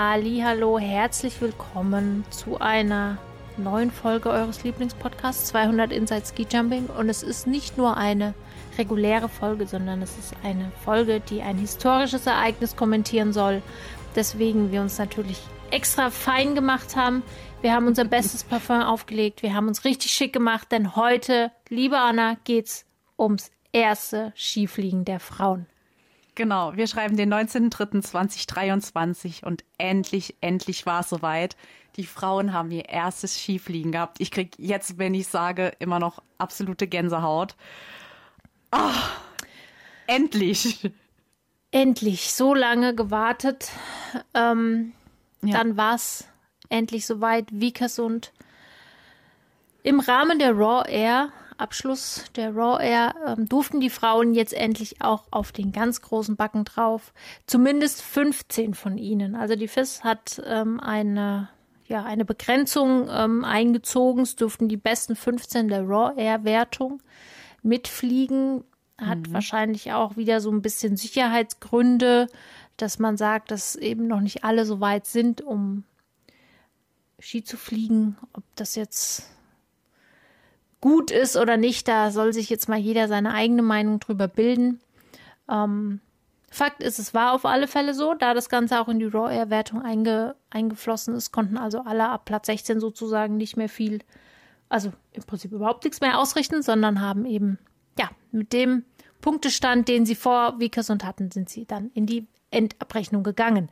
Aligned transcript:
Hallo, 0.00 0.78
herzlich 0.78 1.40
willkommen 1.40 2.24
zu 2.30 2.60
einer 2.60 3.18
neuen 3.56 3.90
Folge 3.90 4.30
eures 4.30 4.62
Lieblingspodcasts 4.62 5.46
200 5.46 5.90
Inside 5.90 6.22
Ski 6.24 6.46
Jumping 6.48 6.86
und 6.86 7.08
es 7.08 7.24
ist 7.24 7.48
nicht 7.48 7.76
nur 7.76 7.96
eine 7.96 8.34
reguläre 8.78 9.28
Folge, 9.28 9.66
sondern 9.66 10.00
es 10.00 10.16
ist 10.16 10.34
eine 10.44 10.70
Folge, 10.84 11.18
die 11.18 11.42
ein 11.42 11.58
historisches 11.58 12.28
Ereignis 12.28 12.76
kommentieren 12.76 13.32
soll. 13.32 13.60
Deswegen 14.14 14.70
wir 14.70 14.82
uns 14.82 14.98
natürlich 14.98 15.40
extra 15.72 16.10
fein 16.10 16.54
gemacht 16.54 16.94
haben. 16.94 17.24
Wir 17.60 17.72
haben 17.72 17.88
unser 17.88 18.04
bestes 18.04 18.44
Parfum 18.48 18.82
aufgelegt. 18.82 19.42
Wir 19.42 19.52
haben 19.52 19.66
uns 19.66 19.84
richtig 19.84 20.12
schick 20.12 20.32
gemacht, 20.32 20.70
denn 20.70 20.94
heute, 20.94 21.50
liebe 21.70 21.98
Anna, 21.98 22.36
geht's 22.44 22.86
ums 23.18 23.50
erste 23.72 24.32
Skifliegen 24.36 25.04
der 25.04 25.18
Frauen. 25.18 25.66
Genau, 26.38 26.74
wir 26.76 26.86
schreiben 26.86 27.16
den 27.16 27.34
19.03.2023 27.34 29.44
und 29.44 29.64
endlich, 29.76 30.36
endlich 30.40 30.86
war 30.86 31.00
es 31.00 31.08
soweit. 31.08 31.56
Die 31.96 32.06
Frauen 32.06 32.52
haben 32.52 32.70
ihr 32.70 32.88
erstes 32.88 33.36
Skifliegen 33.36 33.90
gehabt. 33.90 34.20
Ich 34.20 34.30
krieg 34.30 34.54
jetzt, 34.56 34.98
wenn 34.98 35.14
ich 35.14 35.26
sage, 35.26 35.72
immer 35.80 35.98
noch 35.98 36.22
absolute 36.38 36.86
Gänsehaut. 36.86 37.56
Oh, 38.70 38.92
endlich. 40.06 40.92
Endlich, 41.72 42.32
so 42.32 42.54
lange 42.54 42.94
gewartet. 42.94 43.72
Ähm, 44.32 44.92
ja. 45.42 45.56
Dann 45.56 45.76
war 45.76 45.96
es 45.96 46.28
endlich 46.68 47.04
soweit. 47.04 47.48
Vikersund 47.50 48.32
im 49.82 49.98
Rahmen 49.98 50.38
der 50.38 50.52
Raw 50.52 50.88
Air 50.88 51.32
Abschluss 51.58 52.24
der 52.36 52.54
Raw 52.54 52.82
Air 52.82 53.14
ähm, 53.26 53.48
durften 53.48 53.80
die 53.80 53.90
Frauen 53.90 54.34
jetzt 54.34 54.54
endlich 54.54 55.02
auch 55.02 55.24
auf 55.30 55.52
den 55.52 55.72
ganz 55.72 56.00
großen 56.00 56.36
Backen 56.36 56.64
drauf. 56.64 57.12
Zumindest 57.46 58.02
15 58.02 58.74
von 58.74 58.96
ihnen. 58.98 59.34
Also 59.34 59.56
die 59.56 59.68
FIS 59.68 60.04
hat 60.04 60.40
ähm, 60.46 60.80
eine, 60.80 61.48
ja, 61.86 62.04
eine 62.04 62.24
Begrenzung 62.24 63.08
ähm, 63.10 63.44
eingezogen. 63.44 64.22
Es 64.22 64.36
durften 64.36 64.68
die 64.68 64.76
besten 64.76 65.16
15 65.16 65.68
der 65.68 65.82
Raw 65.82 66.12
Air 66.20 66.44
Wertung 66.44 67.02
mitfliegen. 67.62 68.64
Hat 68.96 69.28
mhm. 69.28 69.32
wahrscheinlich 69.32 69.92
auch 69.92 70.16
wieder 70.16 70.40
so 70.40 70.50
ein 70.50 70.62
bisschen 70.62 70.96
Sicherheitsgründe, 70.96 72.28
dass 72.76 72.98
man 72.98 73.16
sagt, 73.16 73.50
dass 73.50 73.76
eben 73.76 74.06
noch 74.06 74.20
nicht 74.20 74.44
alle 74.44 74.64
so 74.64 74.80
weit 74.80 75.06
sind, 75.06 75.40
um 75.40 75.84
Ski 77.20 77.42
zu 77.42 77.56
fliegen. 77.56 78.16
Ob 78.32 78.44
das 78.54 78.74
jetzt 78.74 79.28
gut 80.80 81.10
ist 81.10 81.36
oder 81.36 81.56
nicht, 81.56 81.88
da 81.88 82.10
soll 82.10 82.32
sich 82.32 82.48
jetzt 82.50 82.68
mal 82.68 82.78
jeder 82.78 83.08
seine 83.08 83.32
eigene 83.34 83.62
Meinung 83.62 84.00
drüber 84.00 84.28
bilden. 84.28 84.80
Ähm, 85.48 86.00
Fakt 86.50 86.82
ist, 86.82 86.98
es 86.98 87.12
war 87.12 87.34
auf 87.34 87.44
alle 87.44 87.68
Fälle 87.68 87.92
so, 87.92 88.14
da 88.14 88.32
das 88.32 88.48
Ganze 88.48 88.80
auch 88.80 88.88
in 88.88 88.98
die 88.98 89.04
Raw 89.04 89.32
Air 89.32 89.50
Wertung 89.50 89.82
einge, 89.82 90.34
eingeflossen 90.50 91.14
ist, 91.14 91.30
konnten 91.30 91.58
also 91.58 91.82
alle 91.82 92.08
ab 92.08 92.24
Platz 92.24 92.46
16 92.46 92.80
sozusagen 92.80 93.36
nicht 93.36 93.56
mehr 93.56 93.68
viel, 93.68 94.00
also 94.70 94.92
im 95.12 95.24
Prinzip 95.24 95.52
überhaupt 95.52 95.84
nichts 95.84 96.00
mehr 96.00 96.18
ausrichten, 96.18 96.62
sondern 96.62 97.02
haben 97.02 97.26
eben, 97.26 97.58
ja, 97.98 98.10
mit 98.30 98.52
dem 98.52 98.84
Punktestand, 99.20 99.88
den 99.88 100.06
sie 100.06 100.14
vor 100.14 100.58
Vickers 100.58 100.88
hatten, 100.88 101.30
sind 101.30 101.50
sie 101.50 101.66
dann 101.66 101.90
in 101.92 102.06
die 102.06 102.26
Endabrechnung 102.50 103.22
gegangen. 103.24 103.68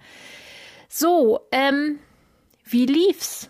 So, 0.88 1.40
ähm, 1.52 1.98
wie 2.64 2.84
lief's? 2.84 3.48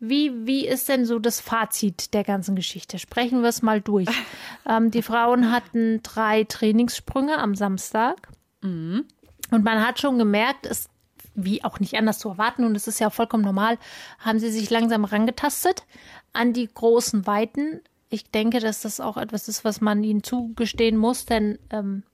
Wie, 0.00 0.46
wie 0.46 0.66
ist 0.66 0.88
denn 0.88 1.06
so 1.06 1.18
das 1.18 1.40
Fazit 1.40 2.14
der 2.14 2.24
ganzen 2.24 2.56
Geschichte? 2.56 2.98
Sprechen 2.98 3.42
wir 3.42 3.48
es 3.48 3.62
mal 3.62 3.80
durch. 3.80 4.08
ähm, 4.68 4.90
die 4.90 5.02
Frauen 5.02 5.50
hatten 5.50 6.02
drei 6.02 6.44
Trainingssprünge 6.44 7.38
am 7.38 7.54
Samstag. 7.54 8.28
Mhm. 8.60 9.04
Und 9.50 9.64
man 9.64 9.86
hat 9.86 10.00
schon 10.00 10.18
gemerkt, 10.18 10.66
es 10.66 10.88
wie 11.34 11.64
auch 11.64 11.80
nicht 11.80 11.94
anders 11.94 12.18
zu 12.18 12.28
erwarten, 12.28 12.64
und 12.64 12.76
es 12.76 12.86
ist 12.86 13.00
ja 13.00 13.10
vollkommen 13.10 13.44
normal, 13.44 13.78
haben 14.20 14.38
sie 14.38 14.50
sich 14.50 14.70
langsam 14.70 15.04
rangetastet 15.04 15.84
an 16.32 16.52
die 16.52 16.68
großen 16.68 17.26
Weiten. 17.26 17.80
Ich 18.08 18.30
denke, 18.30 18.60
dass 18.60 18.82
das 18.82 19.00
auch 19.00 19.16
etwas 19.16 19.48
ist, 19.48 19.64
was 19.64 19.80
man 19.80 20.04
ihnen 20.04 20.22
zugestehen 20.22 20.96
muss, 20.96 21.26
denn 21.26 21.58
ähm, 21.70 22.04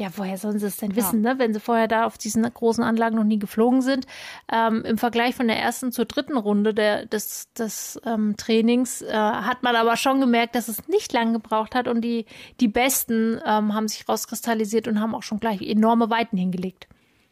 ja, 0.00 0.08
woher 0.16 0.38
sollen 0.38 0.58
sie 0.58 0.66
es 0.66 0.78
denn 0.78 0.96
wissen, 0.96 1.22
ja. 1.22 1.34
ne? 1.34 1.38
wenn 1.38 1.52
sie 1.52 1.60
vorher 1.60 1.86
da 1.86 2.06
auf 2.06 2.16
diesen 2.16 2.42
großen 2.42 2.82
Anlagen 2.82 3.16
noch 3.16 3.24
nie 3.24 3.38
geflogen 3.38 3.82
sind? 3.82 4.06
Ähm, 4.50 4.82
Im 4.86 4.96
Vergleich 4.96 5.34
von 5.34 5.46
der 5.46 5.58
ersten 5.58 5.92
zur 5.92 6.06
dritten 6.06 6.38
Runde 6.38 6.72
der, 6.72 7.04
des, 7.04 7.52
des 7.52 8.00
ähm, 8.06 8.34
Trainings 8.38 9.02
äh, 9.02 9.12
hat 9.12 9.62
man 9.62 9.76
aber 9.76 9.98
schon 9.98 10.18
gemerkt, 10.18 10.54
dass 10.54 10.68
es 10.68 10.88
nicht 10.88 11.12
lang 11.12 11.34
gebraucht 11.34 11.74
hat 11.74 11.86
und 11.86 12.00
die, 12.00 12.24
die 12.60 12.68
Besten 12.68 13.42
ähm, 13.44 13.74
haben 13.74 13.88
sich 13.88 14.08
rauskristallisiert 14.08 14.88
und 14.88 15.00
haben 15.00 15.14
auch 15.14 15.22
schon 15.22 15.38
gleich 15.38 15.60
enorme 15.60 16.08
Weiten 16.08 16.38
hingelegt. 16.38 16.88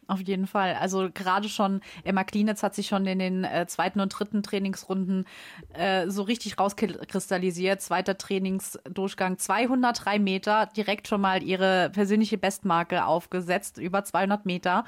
Auf 0.09 0.23
jeden 0.23 0.47
Fall. 0.47 0.75
Also 0.81 1.11
gerade 1.13 1.51
schon, 1.51 1.83
Emma 2.03 2.25
Klinitz 2.25 2.63
hat 2.63 2.75
sich 2.75 2.87
schon 2.87 3.05
in 3.05 3.19
den 3.19 3.45
äh, 3.45 3.67
zweiten 3.69 4.01
und 4.01 4.09
dritten 4.09 4.43
Trainingsrunden 4.43 5.27
äh, 5.75 6.09
so 6.09 6.23
richtig 6.23 6.59
rauskristallisiert. 6.59 7.83
Zweiter 7.83 8.17
Trainingsdurchgang 8.17 9.37
203 9.37 10.19
Meter, 10.19 10.65
direkt 10.75 11.09
schon 11.09 11.21
mal 11.21 11.43
ihre 11.43 11.91
persönliche 11.91 12.39
Bestmarke 12.39 13.05
aufgesetzt, 13.05 13.77
über 13.77 14.03
200 14.03 14.47
Meter. 14.47 14.85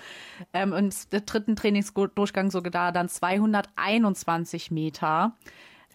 Ähm, 0.54 0.72
und 0.72 1.12
der 1.12 1.20
dritten 1.20 1.54
Trainingsdurchgang 1.54 2.50
sogar 2.50 2.91
dann 2.91 3.10
221 3.10 4.70
Meter. 4.70 5.34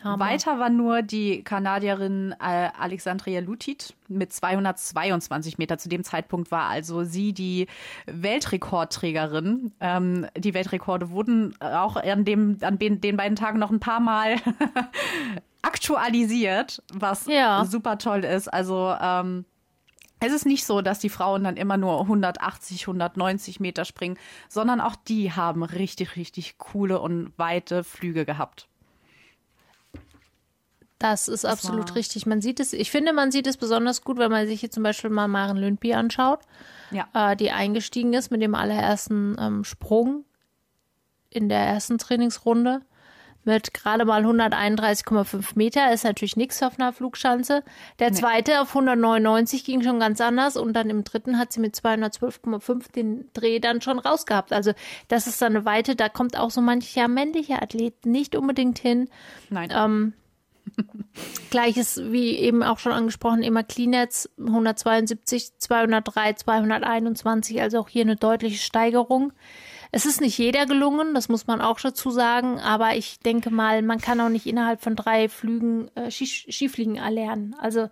Hammer. 0.04 0.26
Weiter 0.26 0.60
war 0.60 0.70
nur 0.70 1.02
die 1.02 1.44
Kanadierin 1.44 2.34
äh, 2.40 2.70
Alexandria 2.78 3.40
Lutit 3.40 3.96
mit 4.08 4.32
222 4.34 5.58
Meter. 5.58 5.78
Zu 5.78 5.90
dem 5.90 6.04
Zeitpunkt 6.04 6.52
war 6.52 6.70
also 6.70 7.04
sie 7.04 7.34
die 7.34 7.68
Weltrekordträgerin. 8.06 9.72
Ähm, 9.80 10.28
die 10.38 10.54
Weltrekorde 10.54 11.10
wurden 11.10 11.60
auch 11.60 11.96
an, 11.96 12.26
dem, 12.26 12.58
an 12.62 12.78
den, 12.78 13.02
den 13.02 13.18
beiden 13.18 13.36
Tagen 13.36 13.58
noch 13.58 13.72
ein 13.72 13.80
paar 13.80 14.00
Mal 14.00 14.36
aktualisiert, 15.62 16.84
was 16.94 17.26
ja. 17.26 17.66
super 17.66 17.98
toll 17.98 18.24
ist. 18.24 18.48
Also 18.48 18.96
ähm, 19.02 19.46
es 20.20 20.34
ist 20.34 20.46
nicht 20.46 20.66
so, 20.66 20.82
dass 20.82 21.00
die 21.00 21.10
Frauen 21.10 21.44
dann 21.44 21.58
immer 21.58 21.78
nur 21.78 22.02
180, 22.02 22.84
190 22.84 23.60
Meter 23.60 23.86
springen, 23.86 24.18
sondern 24.50 24.82
auch 24.82 24.96
die 24.96 25.32
haben 25.32 25.64
richtig, 25.64 26.16
richtig 26.16 26.58
coole 26.58 27.00
und 27.00 27.34
weite 27.38 27.84
Flüge 27.84 28.26
gehabt. 28.26 28.68
Das 31.00 31.28
ist 31.28 31.44
das 31.44 31.52
absolut 31.52 31.96
richtig. 31.96 32.26
Man 32.26 32.42
sieht 32.42 32.60
es, 32.60 32.72
ich 32.72 32.90
finde, 32.90 33.12
man 33.12 33.32
sieht 33.32 33.48
es 33.48 33.58
besonders 33.58 34.04
gut, 34.04 34.18
wenn 34.18 34.32
man 34.32 34.48
sich 34.48 34.62
hier 34.62 34.72
zum 34.72 34.84
Beispiel 34.84 35.10
mal 35.10 35.28
Maren 35.28 35.58
Lündby 35.58 35.94
anschaut, 35.94 36.40
ja. 36.92 37.08
äh, 37.14 37.36
die 37.36 37.52
eingestiegen 37.52 38.14
ist 38.14 38.32
mit 38.32 38.42
dem 38.42 38.56
allerersten 38.56 39.36
ähm, 39.40 39.64
Sprung 39.64 40.24
in 41.30 41.50
der 41.50 41.60
ersten 41.60 41.98
Trainingsrunde 41.98 42.82
mit 43.46 43.74
gerade 43.74 44.06
mal 44.06 44.26
131,5 44.26 45.52
Meter. 45.56 45.94
Ist 45.94 46.04
natürlich 46.04 46.36
nichts 46.36 46.62
auf 46.64 46.80
einer 46.80 46.92
Flugschanze. 46.92 47.64
Der 48.00 48.10
nee. 48.10 48.16
zweite 48.16 48.60
auf 48.60 48.70
199 48.70 49.64
ging 49.64 49.84
schon 49.84 50.00
ganz 50.00 50.20
anders 50.20 50.58
und 50.58 50.74
dann 50.74 50.90
im 50.90 51.04
dritten 51.04 51.38
hat 51.38 51.54
sie 51.54 51.60
mit 51.60 51.76
212,5 51.76 52.92
den 52.92 53.30
Dreh 53.34 53.60
dann 53.60 53.82
schon 53.82 54.00
rausgehabt. 54.00 54.52
Also 54.52 54.74
das 55.08 55.28
ist 55.28 55.42
dann 55.42 55.56
eine 55.56 55.66
Weite, 55.66 55.96
da 55.96 56.10
kommt 56.10 56.38
auch 56.38 56.50
so 56.50 56.62
mancher 56.62 57.08
männlicher 57.08 57.62
Athlet 57.62 58.06
nicht 58.06 58.36
unbedingt 58.36 58.80
hin. 58.80 59.10
Nein. 59.50 59.72
Ähm, 59.74 60.14
Gleiches 61.50 62.02
wie 62.12 62.36
eben 62.38 62.64
auch 62.64 62.80
schon 62.80 62.92
angesprochen, 62.92 63.44
immer 63.44 63.64
Cleanets 63.64 64.30
172, 64.38 65.58
203, 65.58 66.34
221, 66.34 67.62
also 67.62 67.80
auch 67.80 67.90
hier 67.90 68.04
eine 68.04 68.16
deutliche 68.16 68.58
Steigerung. 68.58 69.34
Es 69.92 70.06
ist 70.06 70.20
nicht 70.20 70.38
jeder 70.38 70.66
gelungen, 70.66 71.14
das 71.14 71.30
muss 71.30 71.48
man 71.48 71.62
auch 71.62 71.80
dazu 71.80 72.10
sagen, 72.10 72.60
aber 72.60 72.96
ich 72.96 73.20
denke 73.20 73.50
mal, 73.50 73.82
man 73.82 74.02
kann 74.02 74.20
auch 74.20 74.30
nicht 74.30 74.46
innerhalb 74.46 74.82
von 74.82 74.96
drei 74.96 75.30
Flügen 75.30 75.90
äh, 75.96 76.12
Skifliegen 76.12 76.98
erlernen. 76.98 77.56
Also 77.60 77.88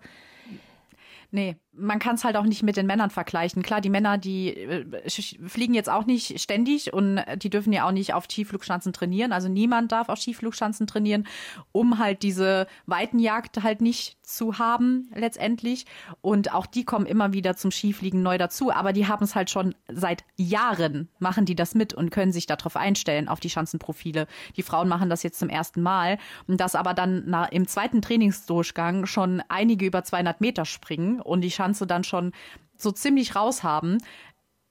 Nee, 1.34 1.56
man 1.76 1.98
kann 1.98 2.14
es 2.14 2.24
halt 2.24 2.36
auch 2.36 2.44
nicht 2.44 2.62
mit 2.62 2.76
den 2.76 2.86
Männern 2.86 3.10
vergleichen. 3.10 3.62
Klar, 3.62 3.80
die 3.80 3.90
Männer, 3.90 4.18
die 4.18 4.56
äh, 4.56 5.10
fliegen 5.46 5.74
jetzt 5.74 5.90
auch 5.90 6.06
nicht 6.06 6.40
ständig 6.40 6.92
und 6.92 7.20
die 7.36 7.50
dürfen 7.50 7.72
ja 7.72 7.86
auch 7.86 7.92
nicht 7.92 8.14
auf 8.14 8.26
Skiflugschanzen 8.30 8.92
trainieren. 8.92 9.32
Also 9.32 9.48
niemand 9.48 9.92
darf 9.92 10.08
auf 10.08 10.20
Skiflugschanzen 10.20 10.86
trainieren, 10.86 11.26
um 11.72 11.98
halt 11.98 12.22
diese 12.22 12.66
Weitenjagd 12.86 13.62
halt 13.62 13.80
nicht 13.80 14.16
zu 14.22 14.58
haben 14.58 15.10
letztendlich. 15.14 15.86
Und 16.20 16.52
auch 16.52 16.66
die 16.66 16.84
kommen 16.84 17.06
immer 17.06 17.32
wieder 17.32 17.56
zum 17.56 17.70
Skifliegen 17.70 18.22
neu 18.22 18.38
dazu. 18.38 18.72
Aber 18.72 18.92
die 18.92 19.06
haben 19.06 19.24
es 19.24 19.34
halt 19.34 19.50
schon 19.50 19.74
seit 19.92 20.24
Jahren, 20.36 21.08
machen 21.18 21.44
die 21.44 21.54
das 21.54 21.74
mit 21.74 21.94
und 21.94 22.10
können 22.10 22.32
sich 22.32 22.46
darauf 22.46 22.76
einstellen, 22.76 23.28
auf 23.28 23.40
die 23.40 23.50
Schanzenprofile. 23.50 24.26
Die 24.56 24.62
Frauen 24.62 24.88
machen 24.88 25.10
das 25.10 25.22
jetzt 25.22 25.38
zum 25.38 25.48
ersten 25.48 25.82
Mal. 25.82 26.18
Und 26.46 26.60
das 26.60 26.74
aber 26.74 26.94
dann 26.94 27.24
na, 27.26 27.44
im 27.46 27.66
zweiten 27.66 28.02
Trainingsdurchgang 28.02 29.06
schon 29.06 29.42
einige 29.48 29.86
über 29.86 30.04
200 30.04 30.40
Meter 30.40 30.64
springen 30.64 31.20
und 31.20 31.42
die 31.42 31.50
Schanze 31.64 31.86
dann 31.86 32.04
schon 32.04 32.32
so 32.76 32.92
ziemlich 32.92 33.34
raus 33.34 33.62
haben, 33.62 33.98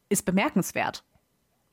ist 0.09 0.25
bemerkenswert 0.25 1.03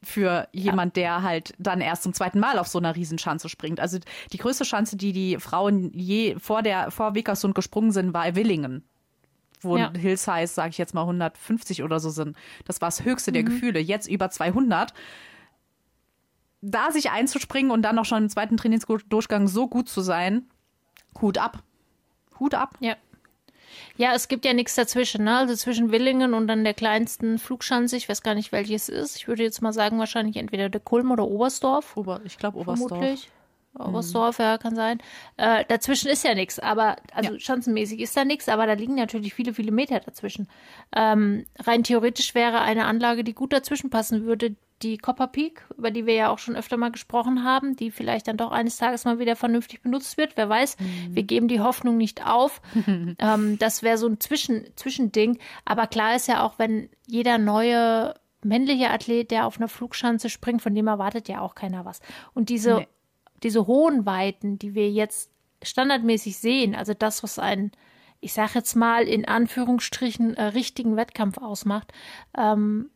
für 0.02 0.48
jemand, 0.52 0.96
ja. 0.96 1.02
der 1.02 1.22
halt 1.22 1.52
dann 1.58 1.82
erst 1.82 2.04
zum 2.04 2.14
zweiten 2.14 2.40
Mal 2.40 2.58
auf 2.58 2.68
so 2.68 2.78
einer 2.78 2.96
Riesenschanze 2.96 3.50
springt. 3.50 3.80
Also 3.80 3.98
die 4.32 4.38
größte 4.38 4.64
Schanze, 4.64 4.96
die 4.96 5.12
die 5.12 5.36
Frauen 5.38 5.92
je 5.92 6.36
vor 6.38 6.62
der 6.62 6.90
vor 6.90 7.14
Wickersund 7.14 7.54
gesprungen 7.54 7.92
sind, 7.92 8.14
war 8.14 8.34
Willingen 8.34 8.84
wo 9.62 9.76
ja. 9.76 9.92
Hillsize, 9.94 10.46
sage 10.46 10.70
ich 10.70 10.78
jetzt 10.78 10.94
mal 10.94 11.02
150 11.02 11.82
oder 11.82 12.00
so 12.00 12.08
sind. 12.08 12.34
Das 12.64 12.80
war 12.80 12.88
das 12.88 13.04
höchste 13.04 13.30
mhm. 13.30 13.34
der 13.34 13.42
Gefühle. 13.42 13.78
Jetzt 13.78 14.08
über 14.08 14.30
200. 14.30 14.94
da 16.62 16.90
sich 16.90 17.10
einzuspringen 17.10 17.70
und 17.70 17.82
dann 17.82 17.96
noch 17.96 18.06
schon 18.06 18.22
im 18.22 18.28
zweiten 18.30 18.56
Trainingsdurchgang 18.56 19.48
so 19.48 19.68
gut 19.68 19.90
zu 19.90 20.00
sein, 20.00 20.48
Hut 21.20 21.36
ab. 21.36 21.62
Hut 22.38 22.54
ab. 22.54 22.78
Ja. 22.80 22.96
Ja, 23.96 24.14
es 24.14 24.28
gibt 24.28 24.44
ja 24.44 24.52
nichts 24.52 24.74
dazwischen, 24.74 25.24
ne? 25.24 25.36
Also 25.36 25.54
zwischen 25.54 25.92
Willingen 25.92 26.34
und 26.34 26.46
dann 26.48 26.64
der 26.64 26.74
kleinsten 26.74 27.38
Flugschanze, 27.38 27.96
ich 27.96 28.08
weiß 28.08 28.22
gar 28.22 28.34
nicht, 28.34 28.52
welches 28.52 28.88
ist. 28.88 29.16
Ich 29.16 29.28
würde 29.28 29.42
jetzt 29.42 29.62
mal 29.62 29.72
sagen, 29.72 29.98
wahrscheinlich 29.98 30.36
entweder 30.36 30.68
der 30.68 30.80
Kulm 30.80 31.10
oder 31.10 31.26
Oberstdorf. 31.26 31.96
Ober, 31.96 32.20
ich 32.24 32.38
glaube 32.38 32.58
Oberstdorf. 32.58 32.90
Vermutlich. 32.90 33.28
Oberstdorf, 33.78 34.38
mhm. 34.38 34.44
ja, 34.44 34.58
kann 34.58 34.74
sein. 34.74 34.98
Äh, 35.36 35.64
dazwischen 35.68 36.08
ist 36.08 36.24
ja 36.24 36.34
nichts, 36.34 36.58
aber, 36.58 36.96
also 37.14 37.34
ja. 37.34 37.38
schanzenmäßig 37.38 38.00
ist 38.00 38.16
da 38.16 38.24
nichts, 38.24 38.48
aber 38.48 38.66
da 38.66 38.72
liegen 38.72 38.96
natürlich 38.96 39.34
viele, 39.34 39.54
viele 39.54 39.70
Meter 39.70 40.00
dazwischen. 40.00 40.48
Ähm, 40.94 41.46
rein 41.58 41.84
theoretisch 41.84 42.34
wäre 42.34 42.60
eine 42.60 42.86
Anlage, 42.86 43.24
die 43.24 43.34
gut 43.34 43.52
dazwischen 43.52 43.90
passen 43.90 44.24
würde, 44.24 44.56
die 44.82 44.98
Copper 44.98 45.26
Peak, 45.26 45.64
über 45.76 45.90
die 45.90 46.06
wir 46.06 46.14
ja 46.14 46.30
auch 46.30 46.38
schon 46.38 46.56
öfter 46.56 46.76
mal 46.76 46.90
gesprochen 46.90 47.44
haben, 47.44 47.76
die 47.76 47.90
vielleicht 47.90 48.28
dann 48.28 48.36
doch 48.36 48.50
eines 48.50 48.78
Tages 48.78 49.04
mal 49.04 49.18
wieder 49.18 49.36
vernünftig 49.36 49.82
benutzt 49.82 50.16
wird. 50.16 50.36
Wer 50.36 50.48
weiß, 50.48 50.78
mhm. 50.78 51.14
wir 51.14 51.22
geben 51.22 51.48
die 51.48 51.60
Hoffnung 51.60 51.96
nicht 51.96 52.26
auf. 52.26 52.62
ähm, 52.86 53.58
das 53.58 53.82
wäre 53.82 53.98
so 53.98 54.06
ein 54.06 54.20
Zwischen 54.20 54.64
Zwischending. 54.76 55.38
Aber 55.64 55.86
klar 55.86 56.16
ist 56.16 56.28
ja 56.28 56.42
auch, 56.42 56.58
wenn 56.58 56.88
jeder 57.06 57.38
neue 57.38 58.14
männliche 58.42 58.90
Athlet, 58.90 59.30
der 59.30 59.46
auf 59.46 59.58
einer 59.58 59.68
Flugschanze 59.68 60.30
springt, 60.30 60.62
von 60.62 60.74
dem 60.74 60.86
erwartet 60.86 61.28
ja 61.28 61.40
auch 61.40 61.54
keiner 61.54 61.84
was. 61.84 62.00
Und 62.32 62.48
diese, 62.48 62.76
nee. 62.76 62.88
Diese 63.42 63.66
hohen 63.66 64.06
Weiten, 64.06 64.58
die 64.58 64.74
wir 64.74 64.90
jetzt 64.90 65.30
standardmäßig 65.62 66.38
sehen, 66.38 66.74
also 66.74 66.94
das, 66.94 67.22
was 67.22 67.38
ein 67.38 67.72
ich 68.20 68.32
sage 68.34 68.52
jetzt 68.54 68.74
mal 68.74 69.08
in 69.08 69.26
Anführungsstrichen 69.26 70.34
äh, 70.34 70.44
richtigen 70.44 70.96
Wettkampf 70.96 71.38
ausmacht, 71.38 71.92
ähm, 72.36 72.90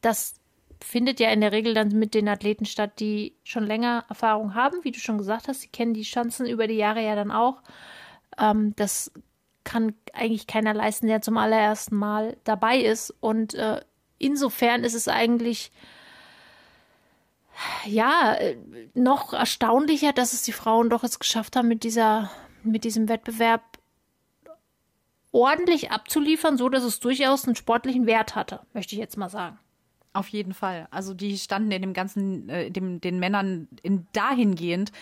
das 0.00 0.34
findet 0.82 1.20
ja 1.20 1.30
in 1.30 1.40
der 1.40 1.52
Regel 1.52 1.74
dann 1.74 1.88
mit 1.88 2.14
den 2.14 2.28
Athleten 2.28 2.64
statt, 2.64 3.00
die 3.00 3.34
schon 3.44 3.64
länger 3.64 4.04
Erfahrung 4.08 4.54
haben, 4.54 4.78
wie 4.82 4.92
du 4.92 4.98
schon 4.98 5.18
gesagt 5.18 5.48
hast. 5.48 5.62
Sie 5.62 5.68
kennen 5.68 5.94
die 5.94 6.02
Chancen 6.02 6.46
über 6.46 6.66
die 6.66 6.74
Jahre 6.74 7.04
ja 7.04 7.14
dann 7.14 7.30
auch. 7.30 7.62
Ähm, 8.38 8.74
das 8.76 9.12
kann 9.64 9.94
eigentlich 10.12 10.46
keiner 10.46 10.74
leisten, 10.74 11.06
der 11.06 11.22
zum 11.22 11.36
allerersten 11.36 11.96
Mal 11.96 12.36
dabei 12.44 12.78
ist. 12.78 13.14
Und 13.20 13.54
äh, 13.54 13.80
insofern 14.18 14.84
ist 14.84 14.94
es 14.94 15.08
eigentlich 15.08 15.72
ja 17.84 18.36
noch 18.94 19.32
erstaunlicher, 19.32 20.12
dass 20.12 20.32
es 20.32 20.42
die 20.42 20.52
Frauen 20.52 20.90
doch 20.90 21.02
jetzt 21.02 21.20
geschafft 21.20 21.56
haben, 21.56 21.68
mit 21.68 21.84
dieser, 21.84 22.30
mit 22.62 22.84
diesem 22.84 23.08
Wettbewerb 23.08 23.62
ordentlich 25.32 25.90
abzuliefern, 25.90 26.56
so 26.56 26.68
dass 26.68 26.82
es 26.82 27.00
durchaus 27.00 27.44
einen 27.44 27.56
sportlichen 27.56 28.06
Wert 28.06 28.34
hatte, 28.34 28.60
möchte 28.72 28.94
ich 28.94 28.98
jetzt 28.98 29.16
mal 29.18 29.28
sagen. 29.28 29.58
Auf 30.12 30.28
jeden 30.28 30.54
Fall. 30.54 30.88
Also 30.90 31.12
die 31.12 31.36
standen 31.36 31.70
in 31.70 31.82
dem 31.82 31.92
ganzen, 31.92 32.48
äh, 32.48 32.70
dem, 32.70 33.02
den 33.02 33.18
Männern 33.18 33.68
in 33.82 34.06
dahingehend 34.12 34.92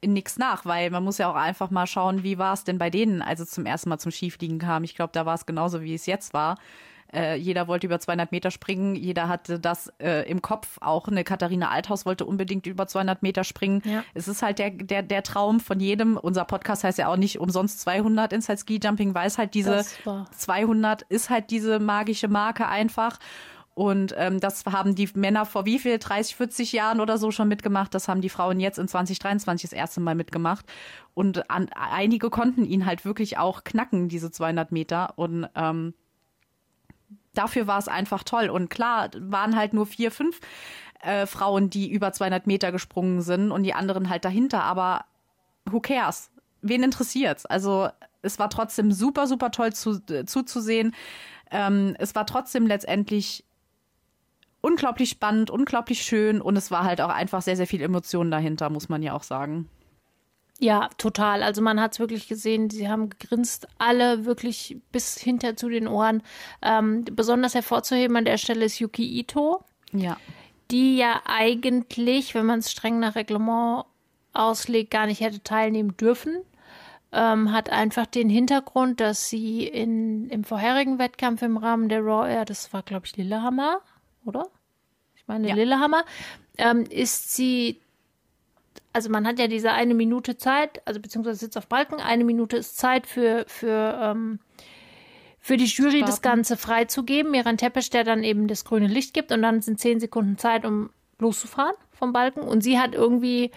in 0.00 0.12
nichts 0.12 0.38
nach, 0.38 0.64
weil 0.66 0.90
man 0.90 1.02
muss 1.02 1.18
ja 1.18 1.28
auch 1.28 1.34
einfach 1.34 1.70
mal 1.70 1.86
schauen, 1.86 2.22
wie 2.22 2.38
war 2.38 2.52
es 2.52 2.62
denn 2.62 2.78
bei 2.78 2.90
denen, 2.90 3.22
als 3.22 3.40
es 3.40 3.50
zum 3.50 3.66
ersten 3.66 3.88
Mal 3.88 3.98
zum 3.98 4.12
Skifliegen 4.12 4.58
kam. 4.58 4.84
Ich 4.84 4.94
glaube, 4.94 5.12
da 5.12 5.26
war 5.26 5.34
es 5.34 5.46
genauso, 5.46 5.82
wie 5.82 5.94
es 5.94 6.06
jetzt 6.06 6.32
war. 6.32 6.58
Äh, 7.12 7.36
jeder 7.36 7.68
wollte 7.68 7.86
über 7.86 8.00
200 8.00 8.32
Meter 8.32 8.50
springen, 8.50 8.94
jeder 8.94 9.28
hatte 9.28 9.58
das 9.58 9.92
äh, 9.98 10.28
im 10.28 10.42
Kopf. 10.42 10.78
Auch 10.80 11.08
eine 11.08 11.24
Katharina 11.24 11.70
Althaus 11.70 12.06
wollte 12.06 12.24
unbedingt 12.24 12.66
über 12.66 12.86
200 12.86 13.22
Meter 13.22 13.44
springen. 13.44 13.82
Ja. 13.84 14.04
Es 14.14 14.28
ist 14.28 14.42
halt 14.42 14.58
der, 14.58 14.70
der, 14.70 15.02
der 15.02 15.22
Traum 15.22 15.60
von 15.60 15.80
jedem. 15.80 16.16
Unser 16.16 16.44
Podcast 16.44 16.84
heißt 16.84 16.98
ja 16.98 17.08
auch 17.08 17.16
nicht 17.16 17.38
umsonst 17.38 17.80
200 17.80 18.32
Inside 18.32 18.58
Ski 18.58 18.80
Jumping, 18.82 19.14
weil 19.14 19.26
es 19.26 19.38
halt 19.38 19.54
diese 19.54 19.84
200 20.36 21.02
ist 21.02 21.30
halt 21.30 21.50
diese 21.50 21.78
magische 21.78 22.28
Marke 22.28 22.66
einfach. 22.66 23.18
Und 23.76 24.14
ähm, 24.16 24.40
das 24.40 24.64
haben 24.64 24.94
die 24.94 25.06
Männer 25.14 25.44
vor 25.44 25.66
wie 25.66 25.78
viel, 25.78 25.98
30, 25.98 26.34
40 26.36 26.72
Jahren 26.72 26.98
oder 26.98 27.18
so 27.18 27.30
schon 27.30 27.46
mitgemacht. 27.46 27.92
Das 27.92 28.08
haben 28.08 28.22
die 28.22 28.30
Frauen 28.30 28.58
jetzt 28.58 28.78
in 28.78 28.88
2023 28.88 29.68
das 29.68 29.78
erste 29.78 30.00
Mal 30.00 30.14
mitgemacht. 30.14 30.64
Und 31.12 31.50
an, 31.50 31.68
einige 31.74 32.30
konnten 32.30 32.64
ihn 32.64 32.86
halt 32.86 33.04
wirklich 33.04 33.36
auch 33.36 33.64
knacken, 33.64 34.08
diese 34.08 34.30
200 34.30 34.72
Meter. 34.72 35.12
Und 35.16 35.46
ähm, 35.54 35.92
dafür 37.36 37.66
war 37.66 37.78
es 37.78 37.88
einfach 37.88 38.22
toll. 38.22 38.48
Und 38.48 38.68
klar, 38.68 39.10
waren 39.18 39.56
halt 39.56 39.74
nur 39.74 39.86
vier, 39.86 40.10
fünf 40.10 40.40
äh, 41.00 41.26
Frauen, 41.26 41.70
die 41.70 41.90
über 41.90 42.12
200 42.12 42.46
Meter 42.46 42.72
gesprungen 42.72 43.22
sind 43.22 43.50
und 43.50 43.62
die 43.62 43.74
anderen 43.74 44.08
halt 44.08 44.24
dahinter. 44.24 44.62
Aber 44.64 45.04
who 45.64 45.80
cares? 45.80 46.30
Wen 46.62 46.82
interessiert's? 46.82 47.46
Also 47.46 47.88
es 48.22 48.38
war 48.38 48.50
trotzdem 48.50 48.92
super, 48.92 49.26
super 49.26 49.50
toll 49.50 49.72
zu, 49.72 50.00
äh, 50.10 50.24
zuzusehen. 50.24 50.94
Ähm, 51.50 51.94
es 51.98 52.14
war 52.14 52.26
trotzdem 52.26 52.66
letztendlich 52.66 53.44
unglaublich 54.60 55.10
spannend, 55.10 55.50
unglaublich 55.50 56.02
schön 56.02 56.40
und 56.40 56.56
es 56.56 56.70
war 56.70 56.84
halt 56.84 57.00
auch 57.00 57.10
einfach 57.10 57.40
sehr, 57.40 57.56
sehr 57.56 57.68
viel 57.68 57.82
Emotionen 57.82 58.32
dahinter, 58.32 58.68
muss 58.68 58.88
man 58.88 59.02
ja 59.02 59.12
auch 59.12 59.22
sagen. 59.22 59.68
Ja, 60.58 60.88
total. 60.96 61.42
Also 61.42 61.60
man 61.60 61.80
hat 61.80 61.92
es 61.92 61.98
wirklich 61.98 62.28
gesehen, 62.28 62.70
sie 62.70 62.88
haben 62.88 63.10
gegrinst, 63.10 63.68
alle 63.78 64.24
wirklich 64.24 64.78
bis 64.90 65.18
hinter 65.18 65.56
zu 65.56 65.68
den 65.68 65.86
Ohren. 65.86 66.22
Ähm, 66.62 67.04
besonders 67.04 67.54
hervorzuheben 67.54 68.16
an 68.16 68.24
der 68.24 68.38
Stelle 68.38 68.64
ist 68.64 68.78
Yuki 68.78 69.18
Ito. 69.18 69.64
Ja. 69.92 70.16
Die 70.70 70.96
ja 70.96 71.20
eigentlich, 71.26 72.34
wenn 72.34 72.46
man 72.46 72.60
es 72.60 72.72
streng 72.72 72.98
nach 72.98 73.16
Reglement 73.16 73.84
auslegt, 74.32 74.90
gar 74.90 75.06
nicht 75.06 75.20
hätte 75.20 75.42
teilnehmen 75.42 75.96
dürfen. 75.96 76.42
Ähm, 77.12 77.52
hat 77.52 77.70
einfach 77.70 78.06
den 78.06 78.28
Hintergrund, 78.28 79.00
dass 79.00 79.28
sie 79.28 79.66
in, 79.66 80.28
im 80.28 80.44
vorherigen 80.44 80.98
Wettkampf 80.98 81.42
im 81.42 81.56
Rahmen 81.56 81.88
der 81.88 82.00
Raw 82.00 82.28
Air, 82.28 82.44
das 82.44 82.72
war 82.72 82.82
glaube 82.82 83.06
ich 83.06 83.16
Lillehammer, 83.16 83.80
oder? 84.24 84.48
Ich 85.14 85.26
meine, 85.26 85.48
ja. 85.48 85.54
Lillehammer, 85.54 86.04
ähm, 86.58 86.84
ist 86.84 87.34
sie, 87.34 87.80
also 88.96 89.10
man 89.10 89.26
hat 89.26 89.38
ja 89.38 89.46
diese 89.46 89.72
eine 89.72 89.92
Minute 89.92 90.38
Zeit, 90.38 90.80
also 90.86 91.00
beziehungsweise 91.00 91.38
sitzt 91.38 91.58
auf 91.58 91.66
Balken, 91.66 92.00
eine 92.00 92.24
Minute 92.24 92.56
ist 92.56 92.78
Zeit 92.78 93.06
für, 93.06 93.44
für, 93.46 94.00
ähm, 94.02 94.38
für 95.38 95.58
die 95.58 95.66
Jury 95.66 95.98
Starten. 95.98 96.06
das 96.06 96.22
Ganze 96.22 96.56
freizugeben. 96.56 97.30
Miran 97.30 97.58
Teppich, 97.58 97.90
der 97.90 98.04
dann 98.04 98.24
eben 98.24 98.48
das 98.48 98.64
grüne 98.64 98.86
Licht 98.86 99.12
gibt 99.12 99.32
und 99.32 99.42
dann 99.42 99.60
sind 99.60 99.78
zehn 99.78 100.00
Sekunden 100.00 100.38
Zeit, 100.38 100.64
um 100.64 100.88
loszufahren 101.18 101.74
vom 101.92 102.14
Balken. 102.14 102.40
Und 102.40 102.62
sie 102.62 102.78
hat 102.78 102.94
irgendwie, 102.94 103.50